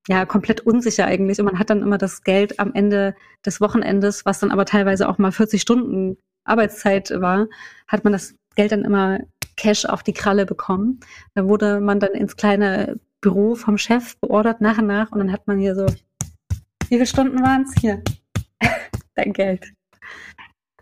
[0.07, 1.39] ja, komplett unsicher eigentlich.
[1.39, 3.15] Und man hat dann immer das Geld am Ende
[3.45, 7.47] des Wochenendes, was dann aber teilweise auch mal 40 Stunden Arbeitszeit war,
[7.87, 9.19] hat man das Geld dann immer
[9.57, 10.99] Cash auf die Kralle bekommen.
[11.35, 15.31] Da wurde man dann ins kleine Büro vom Chef beordert nach und nach und dann
[15.31, 17.79] hat man hier so, wie viele Stunden waren es?
[17.79, 18.03] Hier,
[19.15, 19.71] dein Geld.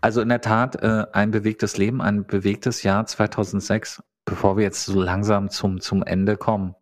[0.00, 4.02] Also in der Tat äh, ein bewegtes Leben, ein bewegtes Jahr 2006.
[4.24, 6.74] Bevor wir jetzt so langsam zum, zum Ende kommen,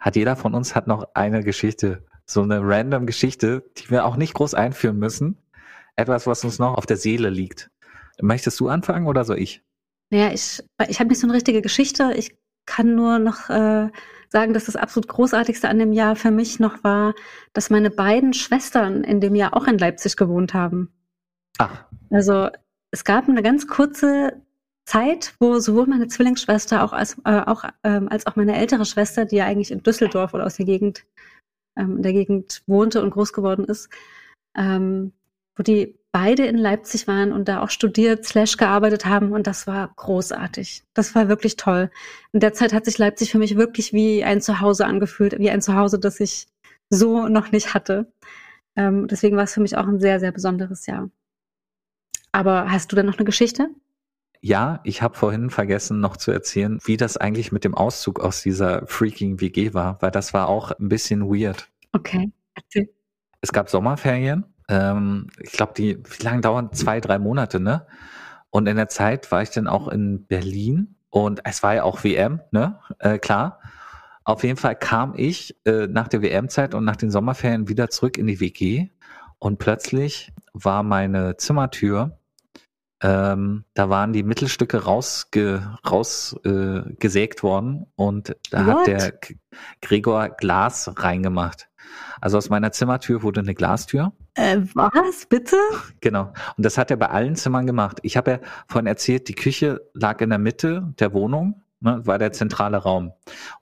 [0.00, 4.16] hat jeder von uns hat noch eine Geschichte, so eine random Geschichte, die wir auch
[4.16, 5.38] nicht groß einführen müssen.
[5.94, 7.70] Etwas, was uns noch auf der Seele liegt.
[8.20, 9.62] Möchtest du anfangen oder soll ich?
[10.10, 12.12] Naja, ich, ich habe nicht so eine richtige Geschichte.
[12.16, 12.36] Ich
[12.66, 13.90] kann nur noch äh,
[14.28, 17.14] sagen, dass das absolut Großartigste an dem Jahr für mich noch war,
[17.52, 20.92] dass meine beiden Schwestern in dem Jahr auch in Leipzig gewohnt haben.
[21.58, 22.50] Ach, Also
[22.90, 24.42] es gab eine ganz kurze
[24.84, 29.24] Zeit, wo sowohl meine Zwillingsschwester auch als, äh, auch, ähm, als auch meine ältere Schwester,
[29.24, 31.04] die ja eigentlich in Düsseldorf oder aus der Gegend,
[31.76, 33.88] ähm, in der Gegend wohnte und groß geworden ist,
[34.56, 35.12] ähm,
[35.56, 39.66] wo die beide in Leipzig waren und da auch studiert, slash gearbeitet haben und das
[39.66, 40.82] war großartig.
[40.94, 41.90] Das war wirklich toll.
[42.32, 45.60] In der Zeit hat sich Leipzig für mich wirklich wie ein Zuhause angefühlt, wie ein
[45.60, 46.46] Zuhause, das ich
[46.88, 48.10] so noch nicht hatte.
[48.76, 51.10] Ähm, deswegen war es für mich auch ein sehr, sehr besonderes Jahr.
[52.32, 53.68] Aber hast du denn noch eine Geschichte?
[54.40, 58.42] ja, ich habe vorhin vergessen noch zu erzählen, wie das eigentlich mit dem Auszug aus
[58.42, 61.68] dieser freaking WG war, weil das war auch ein bisschen weird.
[61.92, 62.88] Okay, erzähl.
[63.42, 64.44] Es gab Sommerferien.
[64.68, 66.72] Ähm, ich glaube, die, wie lange dauern?
[66.72, 67.86] Zwei, drei Monate, ne?
[68.50, 72.04] Und in der Zeit war ich dann auch in Berlin und es war ja auch
[72.04, 72.78] WM, ne?
[72.98, 73.60] Äh, klar.
[74.24, 78.18] Auf jeden Fall kam ich äh, nach der WM-Zeit und nach den Sommerferien wieder zurück
[78.18, 78.88] in die WG
[79.38, 82.18] und plötzlich war meine Zimmertür,
[83.02, 88.78] ähm, da waren die Mittelstücke rausge, raus, äh, gesägt worden und da What?
[88.78, 89.20] hat der
[89.82, 91.68] Gregor Glas reingemacht.
[92.20, 94.12] Also aus meiner Zimmertür wurde eine Glastür.
[94.34, 95.26] Äh, was?
[95.26, 95.56] Bitte?
[96.00, 96.32] Genau.
[96.56, 97.98] Und das hat er bei allen Zimmern gemacht.
[98.02, 102.18] Ich habe ja vorhin erzählt, die Küche lag in der Mitte der Wohnung, ne, war
[102.18, 103.12] der zentrale Raum.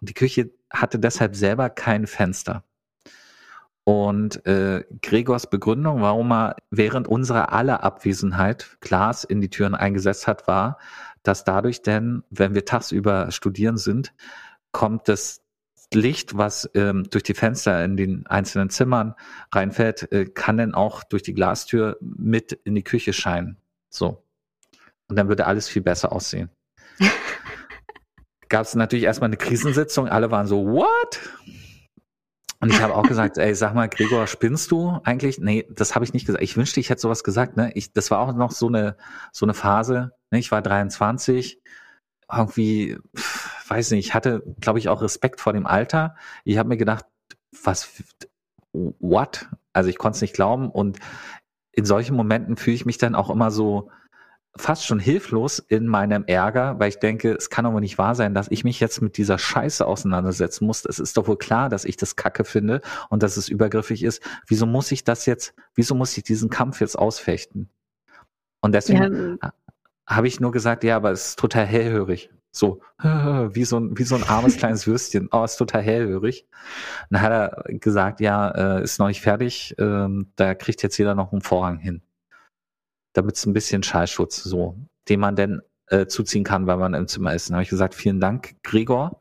[0.01, 2.65] Und die Küche hatte deshalb selber kein Fenster.
[3.85, 10.27] Und äh, Gregors Begründung, warum er während unserer aller Abwesenheit Glas in die Türen eingesetzt
[10.27, 10.79] hat, war,
[11.23, 14.15] dass dadurch denn, wenn wir tagsüber studieren sind,
[14.73, 15.44] kommt das
[15.93, 19.15] Licht, was ähm, durch die Fenster in den einzelnen Zimmern
[19.53, 23.59] reinfällt, äh, kann dann auch durch die Glastür mit in die Küche scheinen.
[23.91, 24.25] So.
[25.09, 26.51] Und dann würde alles viel besser aussehen.
[28.49, 31.21] Gab es natürlich erstmal eine Krisensitzung, alle waren so, what?
[32.61, 35.39] Und ich habe auch gesagt, ey, sag mal, Gregor, spinnst du eigentlich?
[35.39, 36.43] Nee, das habe ich nicht gesagt.
[36.43, 37.71] Ich wünschte, ich hätte sowas gesagt, ne?
[37.75, 38.97] Ich, das war auch noch so eine,
[39.33, 40.39] so eine Phase, ne?
[40.39, 41.61] Ich war 23,
[42.33, 42.99] irgendwie,
[43.69, 46.17] weiß nicht, ich hatte, glaube ich, auch Respekt vor dem Alter.
[46.45, 47.07] Ich habe mir gedacht,
[47.63, 48.03] was,
[48.73, 49.49] what?
[49.73, 50.99] Also ich konnte es nicht glauben und
[51.73, 53.91] in solchen Momenten fühle ich mich dann auch immer so
[54.57, 58.35] fast schon hilflos in meinem Ärger, weil ich denke, es kann aber nicht wahr sein,
[58.35, 60.85] dass ich mich jetzt mit dieser Scheiße auseinandersetzen muss.
[60.85, 64.23] Es ist doch wohl klar, dass ich das Kacke finde und dass es übergriffig ist.
[64.47, 67.69] Wieso muss ich das jetzt, wieso muss ich diesen Kampf jetzt ausfechten?
[68.61, 69.39] Und deswegen
[70.07, 72.31] habe ich nur gesagt, ja, aber es ist total hellhörig.
[72.51, 75.29] So, wie so ein, wie so ein armes kleines Würstchen.
[75.33, 76.47] Oh, ist total hellhörig.
[77.11, 81.15] Dann hat er gesagt, ja, äh, ist noch nicht fertig, ähm, da kriegt jetzt jeder
[81.15, 82.03] noch einen Vorhang hin.
[83.13, 84.77] Damit es ein bisschen Schallschutz, so,
[85.09, 87.49] den man denn äh, zuziehen kann, weil man im Zimmer ist.
[87.49, 89.21] Dann habe ich gesagt, vielen Dank, Gregor,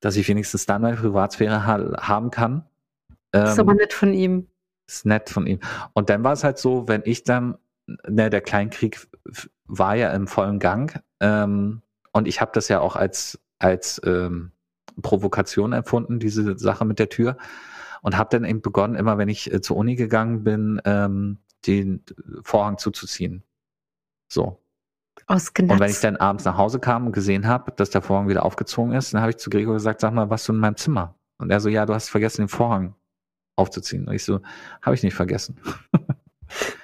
[0.00, 2.64] dass ich wenigstens dann meine Privatsphäre ha haben kann.
[3.32, 4.48] Das ist Ähm, aber nett von ihm.
[4.88, 5.60] ist nett von ihm.
[5.94, 7.56] Und dann war es halt so, wenn ich dann,
[8.08, 9.08] ne, der Kleinkrieg
[9.66, 14.52] war ja im vollen Gang ähm, und ich habe das ja auch als als ähm,
[15.00, 17.36] Provokation empfunden, diese Sache mit der Tür
[18.02, 22.04] und habe dann eben begonnen, immer wenn ich äh, zur Uni gegangen bin, ähm, den
[22.42, 23.42] Vorhang zuzuziehen.
[24.28, 24.60] So.
[25.26, 25.72] Ausgenutzt.
[25.72, 28.44] Und wenn ich dann abends nach Hause kam und gesehen habe, dass der Vorhang wieder
[28.44, 31.14] aufgezogen ist, dann habe ich zu Gregor gesagt, sag mal, warst du in meinem Zimmer?
[31.38, 32.94] Und er so, ja, du hast vergessen, den Vorhang
[33.56, 34.06] aufzuziehen.
[34.06, 34.40] Und ich so,
[34.82, 35.58] habe ich nicht vergessen.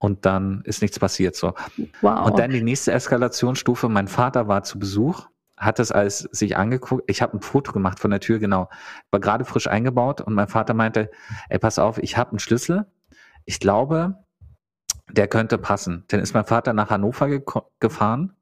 [0.00, 1.54] und dann ist nichts passiert so.
[2.00, 2.26] wow.
[2.26, 7.04] Und dann die nächste Eskalationsstufe, mein Vater war zu Besuch, hat es alles sich angeguckt.
[7.06, 8.70] Ich habe ein Foto gemacht von der Tür, genau.
[9.10, 11.10] War gerade frisch eingebaut und mein Vater meinte,
[11.50, 12.86] ey, pass auf, ich habe einen Schlüssel.
[13.44, 14.14] Ich glaube,
[15.10, 16.04] der könnte passen.
[16.08, 18.32] Dann ist mein Vater nach Hannover geko- gefahren,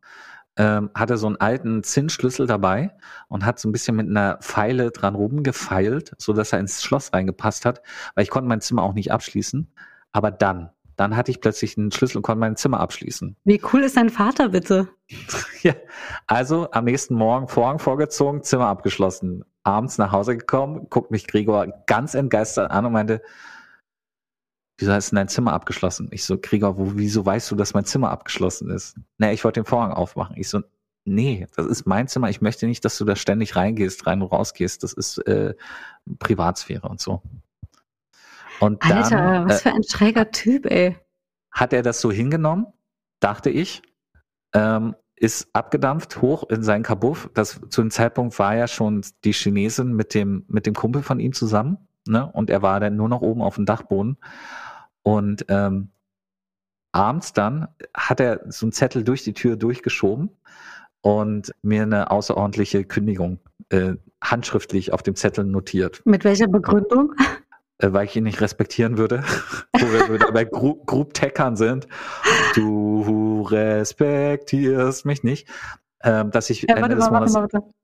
[0.56, 2.94] ähm, hatte so einen alten Zinsschlüssel dabei
[3.26, 7.12] und hat so ein bisschen mit einer Pfeile dran rumgefeilt, so dass er ins Schloss
[7.12, 7.82] reingepasst hat,
[8.14, 9.72] weil ich konnte mein Zimmer auch nicht abschließen.
[10.12, 13.36] Aber dann, dann hatte ich plötzlich einen Schlüssel und konnte mein Zimmer abschließen.
[13.44, 14.88] Wie cool ist dein Vater bitte?
[15.62, 15.74] Ja,
[16.28, 19.44] also am nächsten Morgen Vorhang vorgezogen, Zimmer abgeschlossen.
[19.64, 23.22] Abends nach Hause gekommen, guckt mich Gregor ganz entgeistert an und meinte,
[24.76, 26.08] wieso hast du denn dein Zimmer abgeschlossen?
[26.12, 28.96] Ich so, Gregor, wo, wieso weißt du, dass mein Zimmer abgeschlossen ist?
[29.18, 30.36] Nee, ich wollte den Vorhang aufmachen.
[30.36, 30.62] Ich so,
[31.04, 32.30] nee, das ist mein Zimmer.
[32.30, 34.84] Ich möchte nicht, dass du da ständig reingehst, rein und rausgehst.
[34.84, 35.54] Das ist äh,
[36.20, 37.20] Privatsphäre und so.
[38.60, 40.96] Und dann, Alter, was äh, für ein schräger Typ, ey.
[41.50, 42.66] hat er das so hingenommen,
[43.20, 43.82] dachte ich,
[44.52, 47.30] ähm, ist abgedampft hoch in seinen Kabuff.
[47.34, 51.18] Das zu dem Zeitpunkt war ja schon die Chinesin mit dem mit dem Kumpel von
[51.20, 52.30] ihm zusammen, ne?
[52.32, 54.16] Und er war dann nur noch oben auf dem Dachboden.
[55.02, 55.90] Und ähm,
[56.92, 60.30] abends dann hat er so einen Zettel durch die Tür durchgeschoben
[61.00, 63.40] und mir eine außerordentliche Kündigung
[63.70, 67.14] äh, handschriftlich auf dem Zettel notiert Mit welcher Begründung?
[67.78, 69.22] Äh, weil ich ihn nicht respektieren würde,
[69.78, 71.86] wo wir wieder bei Gru Group Techern sind.
[72.54, 75.48] Du respektierst mich nicht,
[76.02, 77.34] ähm, dass ich Ja, Ende des Monats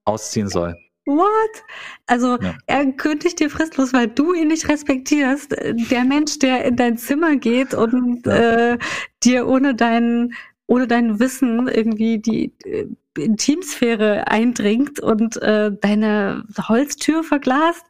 [0.05, 0.76] ausziehen soll.
[1.07, 1.62] What?
[2.07, 2.55] Also, Ja.
[2.66, 5.55] er kündigt dir fristlos, weil du ihn nicht respektierst.
[5.90, 8.78] Der Mensch, der in dein Zimmer geht und äh,
[9.22, 10.32] dir ohne dein,
[10.66, 12.86] ohne dein Wissen irgendwie die äh,
[13.18, 17.84] Intimsphäre eindringt und äh, deine Holztür verglast.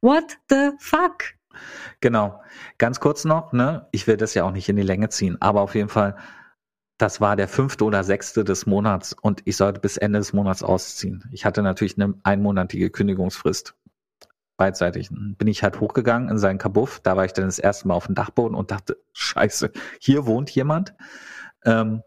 [0.00, 1.24] What the fuck?
[2.00, 2.40] Genau.
[2.78, 3.86] Ganz kurz noch, ne?
[3.92, 6.16] Ich will das ja auch nicht in die Länge ziehen, aber auf jeden Fall,
[6.98, 10.62] das war der fünfte oder sechste des Monats und ich sollte bis Ende des Monats
[10.62, 11.24] ausziehen.
[11.32, 13.74] Ich hatte natürlich eine einmonatige Kündigungsfrist.
[14.58, 15.08] Beidseitig.
[15.10, 17.00] Bin ich halt hochgegangen in seinen Kabuff.
[17.00, 20.50] Da war ich dann das erste Mal auf dem Dachboden und dachte, scheiße, hier wohnt
[20.50, 20.94] jemand.
[21.64, 22.02] Ähm,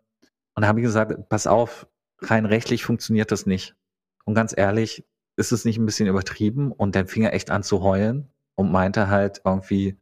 [0.54, 1.88] und da habe ich gesagt, pass auf,
[2.20, 3.76] rein rechtlich funktioniert das nicht.
[4.26, 5.04] Und ganz ehrlich,
[5.36, 6.72] ist es nicht ein bisschen übertrieben?
[6.72, 9.97] Und dann fing er echt an zu heulen und meinte halt irgendwie,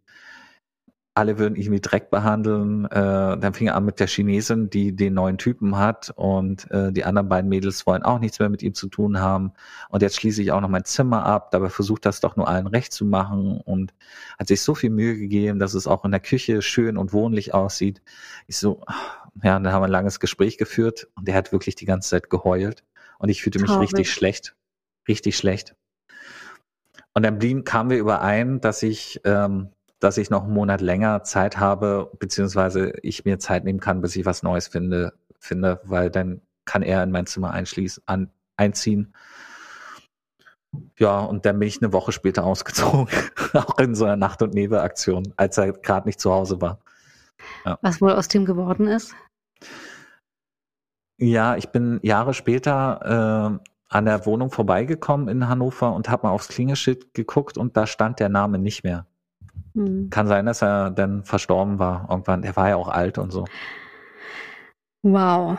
[1.14, 2.86] alle würden ihn wie Dreck behandeln.
[2.86, 6.92] Äh, dann fing er an mit der Chinesin, die den neuen Typen hat und äh,
[6.94, 9.52] die anderen beiden Mädels wollen auch nichts mehr mit ihm zu tun haben.
[9.90, 11.52] Und jetzt schließe ich auch noch mein Zimmer ab.
[11.52, 13.94] Dabei versucht das doch nur allen recht zu machen und
[14.40, 17.54] hat sich so viel Mühe gegeben, dass es auch in der Küche schön und wohnlich
[17.54, 18.02] aussieht.
[18.48, 18.82] Ich so,
[19.44, 22.10] ja, und dann haben wir ein langes Gespräch geführt und der hat wirklich die ganze
[22.10, 22.86] Zeit geheult
[23.20, 23.90] und ich fühlte mich Traurig.
[23.90, 24.56] richtig schlecht,
[25.10, 25.76] richtig schlecht.
[27.14, 31.24] Und dann blieben, kamen wir überein, dass ich, ähm, dass ich noch einen Monat länger
[31.24, 36.10] Zeit habe, beziehungsweise ich mir Zeit nehmen kann, bis ich was Neues finde, finde, weil
[36.10, 39.14] dann kann er in mein Zimmer einschließen, an, einziehen.
[40.98, 43.08] Ja, und dann bin ich eine Woche später ausgezogen,
[43.54, 46.80] auch in so einer Nacht- und Nebelaktion, als er gerade nicht zu Hause war.
[47.82, 49.14] Was wohl aus dem geworden ist?
[51.18, 56.34] Ja, ich bin Jahre später äh, an der Wohnung vorbeigekommen in Hannover und habe mal
[56.34, 59.06] aufs Klingelschild geguckt und da stand der Name nicht mehr.
[59.76, 60.10] Hm.
[60.10, 62.44] Kann sein, dass er dann verstorben war irgendwann.
[62.44, 63.46] Er war ja auch alt und so.
[65.04, 65.58] Wow.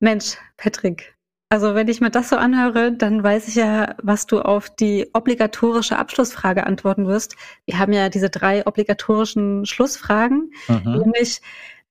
[0.00, 1.14] Mensch, Patrick.
[1.48, 5.10] Also wenn ich mir das so anhöre, dann weiß ich ja, was du auf die
[5.12, 7.36] obligatorische Abschlussfrage antworten wirst.
[7.66, 10.98] Wir haben ja diese drei obligatorischen Schlussfragen, Mhm.
[10.98, 11.40] nämlich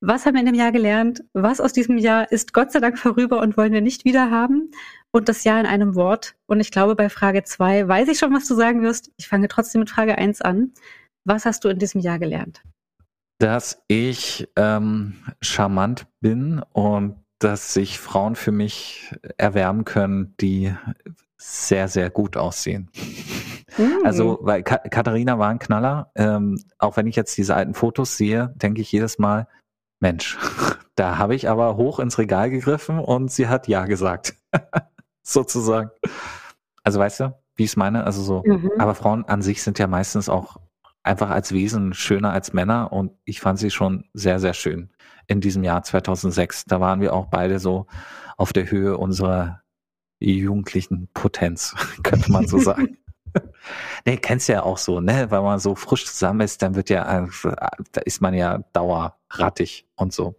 [0.02, 1.24] was haben wir in dem Jahr gelernt?
[1.34, 4.72] Was aus diesem Jahr ist Gott sei Dank vorüber und wollen wir nicht wieder haben?
[5.12, 6.36] Und das Jahr in einem Wort.
[6.47, 9.12] Und ich glaube, bei Frage zwei weiß ich schon, was du sagen wirst.
[9.18, 10.74] Ich fange trotzdem mit Frage eins an.
[11.24, 12.64] Was hast du in diesem Jahr gelernt?
[13.38, 20.74] Dass ich ähm, charmant bin und dass sich Frauen für mich erwärmen können, die
[21.38, 22.89] sehr, sehr gut aussehen.
[23.76, 23.99] Hm.
[24.04, 26.12] Also, weil Ka Katharina war ein Knaller.
[26.16, 29.47] Ähm, auch wenn ich jetzt diese alten Fotos sehe, denke ich jedes Mal,
[30.02, 30.38] Mensch,
[30.95, 34.36] da habe ich aber hoch ins Regal gegriffen und sie hat Ja gesagt.
[35.24, 35.91] Sozusagen.
[36.84, 38.04] Also weißt du, wie ich es meine?
[38.04, 38.72] Also so, Mhm.
[38.78, 40.58] aber Frauen an sich sind ja meistens auch
[41.04, 44.89] einfach als Wesen schöner als Männer und ich fand sie schon sehr, sehr schön
[45.28, 46.66] in diesem Jahr 2006.
[46.66, 47.86] Da waren wir auch beide so
[48.38, 49.62] auf der Höhe unserer
[50.20, 52.97] jugendlichen Potenz, könnte man so sagen.
[54.05, 55.27] nee, kennst ja auch so, ne?
[55.29, 57.27] Weil man so frisch zusammen ist, dann wird ja, äh,
[57.91, 60.36] da ist man ja dauerrattig und so.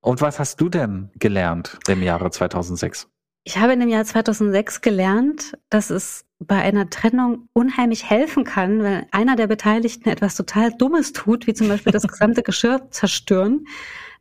[0.00, 3.08] Und was hast du denn gelernt im Jahre 2006?
[3.44, 8.82] Ich habe in dem Jahr 2006 gelernt, dass es bei einer Trennung unheimlich helfen kann,
[8.82, 13.66] wenn einer der Beteiligten etwas total Dummes tut, wie zum Beispiel das gesamte Geschirr zerstören.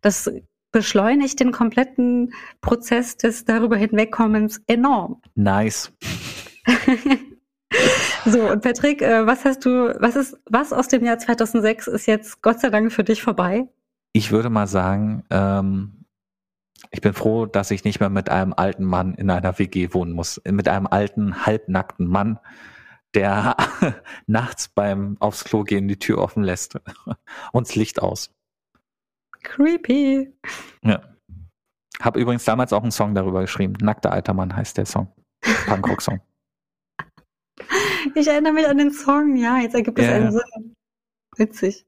[0.02, 0.30] Das
[0.72, 5.22] beschleunigt den kompletten Prozess des darüber hinwegkommens enorm.
[5.36, 5.92] Nice.
[8.26, 12.06] So, und Patrick, äh, was hast du, was ist, was aus dem Jahr 2006 ist
[12.06, 13.68] jetzt Gott sei Dank für dich vorbei?
[14.14, 16.06] Ich würde mal sagen, ähm,
[16.92, 20.14] ich bin froh, dass ich nicht mehr mit einem alten Mann in einer WG wohnen
[20.14, 20.42] muss.
[20.50, 22.40] Mit einem alten, halbnackten Mann,
[23.14, 23.56] der
[24.28, 26.80] nachts beim aufs Klo gehen die Tür offen lässt
[27.52, 28.32] und das Licht aus.
[29.44, 30.34] Creepy.
[30.84, 31.02] Ja.
[32.02, 33.74] Hab übrigens damals auch einen Song darüber geschrieben.
[33.82, 35.14] Nackter alter Mann heißt der Song.
[35.68, 36.22] Punkrock-Song.
[38.20, 40.32] Ich erinnere mich an den Song, ja, jetzt ergibt es Ja, einen.
[40.34, 40.76] Sinn.
[41.38, 41.86] Witzig.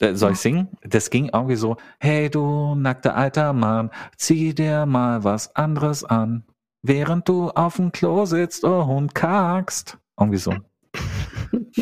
[0.00, 0.68] Äh, soll ich singen?
[0.82, 6.44] Das ging irgendwie so, hey du nackter alter Mann, zieh dir mal was anderes an,
[6.82, 9.98] während du auf dem Klo sitzt und kackst.
[10.18, 10.52] Irgendwie so.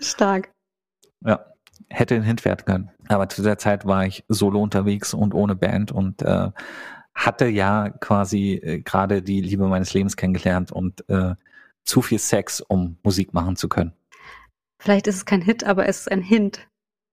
[0.00, 0.52] Stark.
[1.20, 1.44] Ja,
[1.90, 2.90] hätte ein Hint werden können.
[3.08, 6.50] Aber zu der Zeit war ich solo unterwegs und ohne Band und äh,
[7.12, 11.34] hatte ja quasi äh, gerade die Liebe meines Lebens kennengelernt und äh,
[11.84, 13.92] zu viel Sex, um Musik machen zu können.
[14.78, 16.68] Vielleicht ist es kein Hit, aber es ist ein Hint.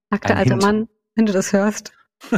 [0.09, 0.63] Nackter alter Hint.
[0.63, 1.93] Mann, wenn du das hörst.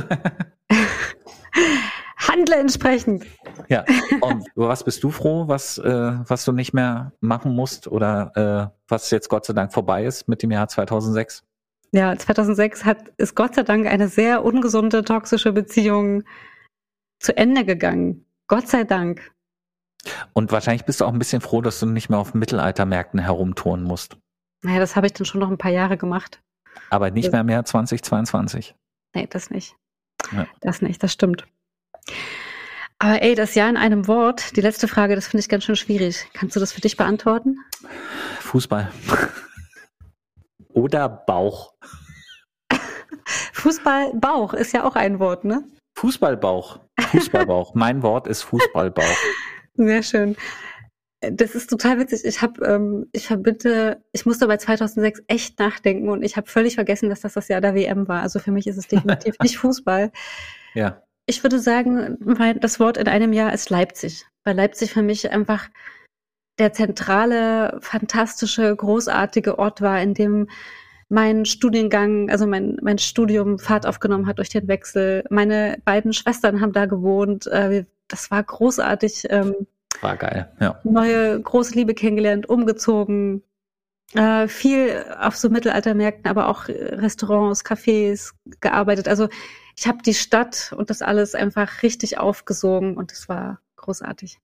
[2.18, 3.26] Handle entsprechend.
[3.68, 3.84] Ja,
[4.22, 8.72] und über was bist du froh, was, äh, was du nicht mehr machen musst oder
[8.72, 11.44] äh, was jetzt Gott sei Dank vorbei ist mit dem Jahr 2006?
[11.92, 16.24] Ja, 2006 hat, ist Gott sei Dank eine sehr ungesunde, toxische Beziehung
[17.20, 18.26] zu Ende gegangen.
[18.48, 19.33] Gott sei Dank.
[20.34, 23.84] Und wahrscheinlich bist du auch ein bisschen froh, dass du nicht mehr auf Mittelaltermärkten herumtouren
[23.84, 24.18] musst.
[24.62, 26.41] Naja, das habe ich dann schon noch ein paar Jahre gemacht.
[26.89, 28.76] Aber nicht mehr mehr 2022.
[29.16, 29.76] Nee, das nicht.
[30.32, 30.47] Ja.
[30.62, 31.45] Das nicht, das stimmt.
[32.99, 35.76] Aber ey, das Jahr in einem Wort, die letzte Frage, das finde ich ganz schön
[35.76, 36.26] schwierig.
[36.34, 37.58] Kannst du das für dich beantworten?
[38.39, 38.91] Fußball.
[40.74, 41.74] Oder Bauch.
[43.54, 45.64] Fußball, Bauch ist ja auch ein Wort, ne?
[45.97, 46.80] Fußballbauch.
[46.99, 47.76] Fußballbauch.
[47.76, 49.04] mein Wort ist Fußballbauch.
[49.76, 50.36] Sehr schön.
[51.22, 52.26] Das ist total witzig.
[52.26, 56.76] Ich habe, ähm, ich verbinde, ich musste bei 2006 echt nachdenken und ich habe völlig
[56.76, 58.22] vergessen, dass das das Jahr der WM war.
[58.22, 60.12] Also für mich ist es definitiv nicht Fußball.
[60.74, 61.02] Ja.
[61.26, 65.32] Ich würde sagen, mein, das Wort in einem Jahr ist Leipzig, weil Leipzig für mich
[65.32, 65.70] einfach
[66.60, 70.50] der zentrale, fantastische, großartige Ort war, in dem
[71.10, 75.24] mein Studiengang, also mein, mein Studium Fahrt aufgenommen hat durch den Wechsel.
[75.30, 77.48] Meine beiden Schwestern haben da gewohnt.
[77.48, 79.28] Äh, wir- das war großartig.
[79.30, 79.68] Ähm,
[80.01, 80.51] War geil.
[80.60, 80.80] Ja.
[80.84, 83.43] neue große Liebe kennengelernt, umgezogen,
[84.14, 89.08] äh, viel auf so Mittelaltermärkten, aber auch äh, Restaurants, Cafés gearbeitet.
[89.08, 89.30] Also
[89.76, 94.39] ich habe die Stadt und das alles einfach richtig aufgesogen und es war großartig.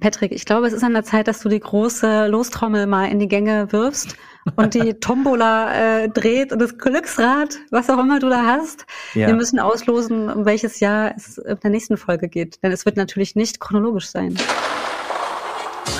[0.00, 3.18] Patrick, ich glaube, es ist an der Zeit, dass du die große Lostrommel mal in
[3.18, 4.16] die Gänge wirfst
[4.56, 8.86] und die Tombola äh, dreht und das Glücksrad, was auch immer du da hast.
[9.14, 9.26] Ja.
[9.28, 12.62] Wir müssen auslosen, um welches Jahr es in der nächsten Folge geht.
[12.62, 14.36] Denn es wird natürlich nicht chronologisch sein.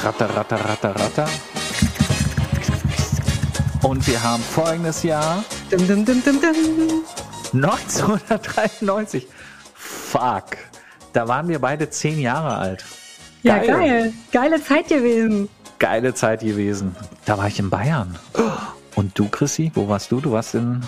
[0.02, 1.28] Ratter, ratter, ratter, ratter.
[3.82, 5.44] Und wir haben folgendes Jahr.
[5.70, 7.04] Dim, dim, dim, dim, dim.
[7.54, 9.26] 1993.
[9.74, 10.56] Fuck.
[11.12, 12.84] Da waren wir beide zehn Jahre alt.
[13.42, 13.66] Ja, Geil.
[13.68, 14.12] geil.
[14.32, 15.48] Geile Zeit gewesen.
[15.78, 16.94] Geile Zeit gewesen.
[17.24, 18.18] Da war ich in Bayern.
[18.96, 20.20] Und du, Chrissy, wo warst du?
[20.20, 20.80] Du warst in,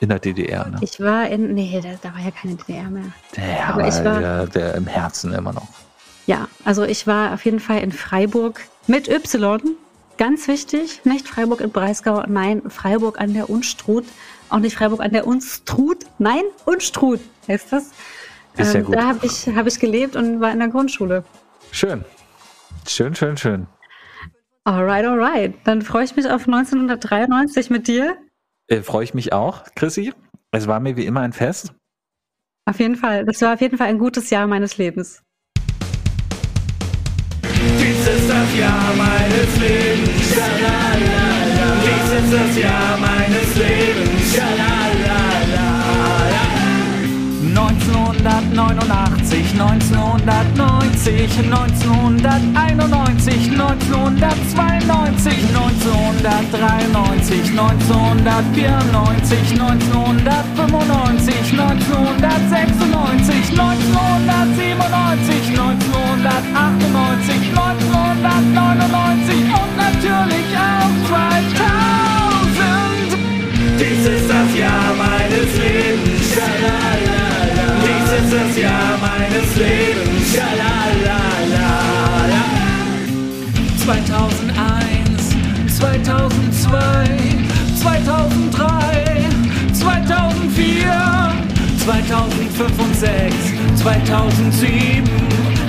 [0.00, 0.78] in der DDR, ne?
[0.80, 3.04] Ich war in, nee, da, da war ja keine DDR mehr.
[3.36, 5.68] Der, aber ich war- der, der im Herzen immer noch.
[6.26, 9.60] Ja, also ich war auf jeden Fall in Freiburg mit Y.
[10.18, 14.04] Ganz wichtig, nicht Freiburg im Breisgau, nein, Freiburg an der Unstrut.
[14.50, 17.90] Auch nicht Freiburg an der Unstrut, nein, Unstrut heißt das.
[18.56, 18.94] Ist ja gut.
[18.94, 21.24] Da habe ich, hab ich gelebt und war in der Grundschule.
[21.72, 22.04] Schön.
[22.86, 23.66] Schön, schön, schön.
[24.64, 25.54] Alright, alright.
[25.64, 28.16] Dann freue ich mich auf 1993 mit dir.
[28.68, 30.12] Äh, Freue ich mich auch, Chrissy.
[30.52, 31.72] Es war mir wie immer ein Fest.
[32.66, 33.24] Auf jeden Fall.
[33.24, 35.22] Das war auf jeden Fall ein gutes Jahr meines Lebens.
[37.42, 40.10] Dies ist das Jahr meines Lebens.
[41.84, 44.81] Dies ist das Jahr meines Lebens.
[47.52, 49.12] Schalalala.
[49.52, 52.22] 1989, 1990, 1991,
[56.62, 69.11] 1992, 1993, 1994, 1995, 1996, 1997, 1998, 1999
[79.52, 80.34] meines Lebens.
[80.34, 81.72] Schalalala.
[83.84, 85.34] 2001,
[85.68, 86.78] 2002,
[87.80, 89.26] 2003,
[89.72, 91.32] 2004,
[91.84, 93.34] 2005 und 6,
[93.76, 95.10] 2007,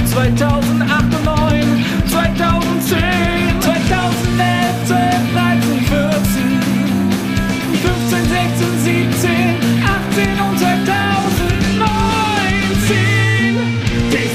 [0.06, 6.62] 2008 und 9, 2010, 2011, 12, 13, 14.
[7.82, 9.32] 15, 16, 17,
[9.84, 11.43] 18 und 2019.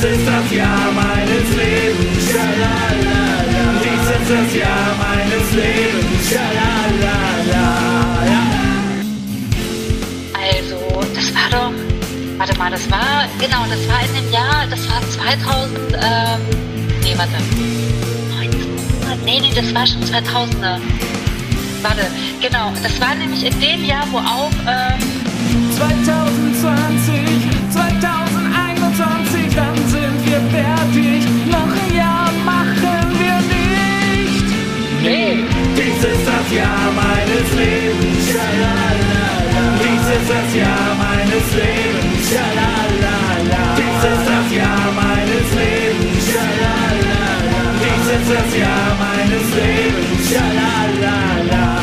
[0.00, 2.30] Dies ist das Jahr meines Lebens.
[2.30, 3.18] Schalalala.
[3.82, 6.30] Dies ist das Jahr meines Lebens.
[6.30, 7.66] Schalalala.
[10.38, 10.78] Also,
[11.12, 11.72] das war doch.
[12.38, 13.26] Warte mal, das war.
[13.40, 14.68] Genau, das war in dem Jahr.
[14.70, 15.76] Das war 2000.
[15.94, 16.40] Ähm,
[17.02, 17.34] nee, warte.
[18.40, 20.78] 1900, nee, nee, das war schon 2000er.
[21.82, 22.06] Warte,
[22.40, 22.72] genau.
[22.84, 24.52] Das war nämlich in dem Jahr, wo auch.
[24.64, 25.18] Ähm,
[25.76, 27.47] 2020,
[35.08, 38.28] Dies ist das Jahr meines Lebens.
[38.28, 39.24] Schalalala.
[39.80, 42.28] Dies ist das Jahr meines Lebens.
[42.28, 43.64] Schalalala.
[43.78, 46.24] Dies ist das Jahr meines Lebens.
[46.28, 47.20] Schalalala.
[47.80, 50.28] Dies ist das Jahr meines Lebens.
[50.28, 51.77] Schalalala.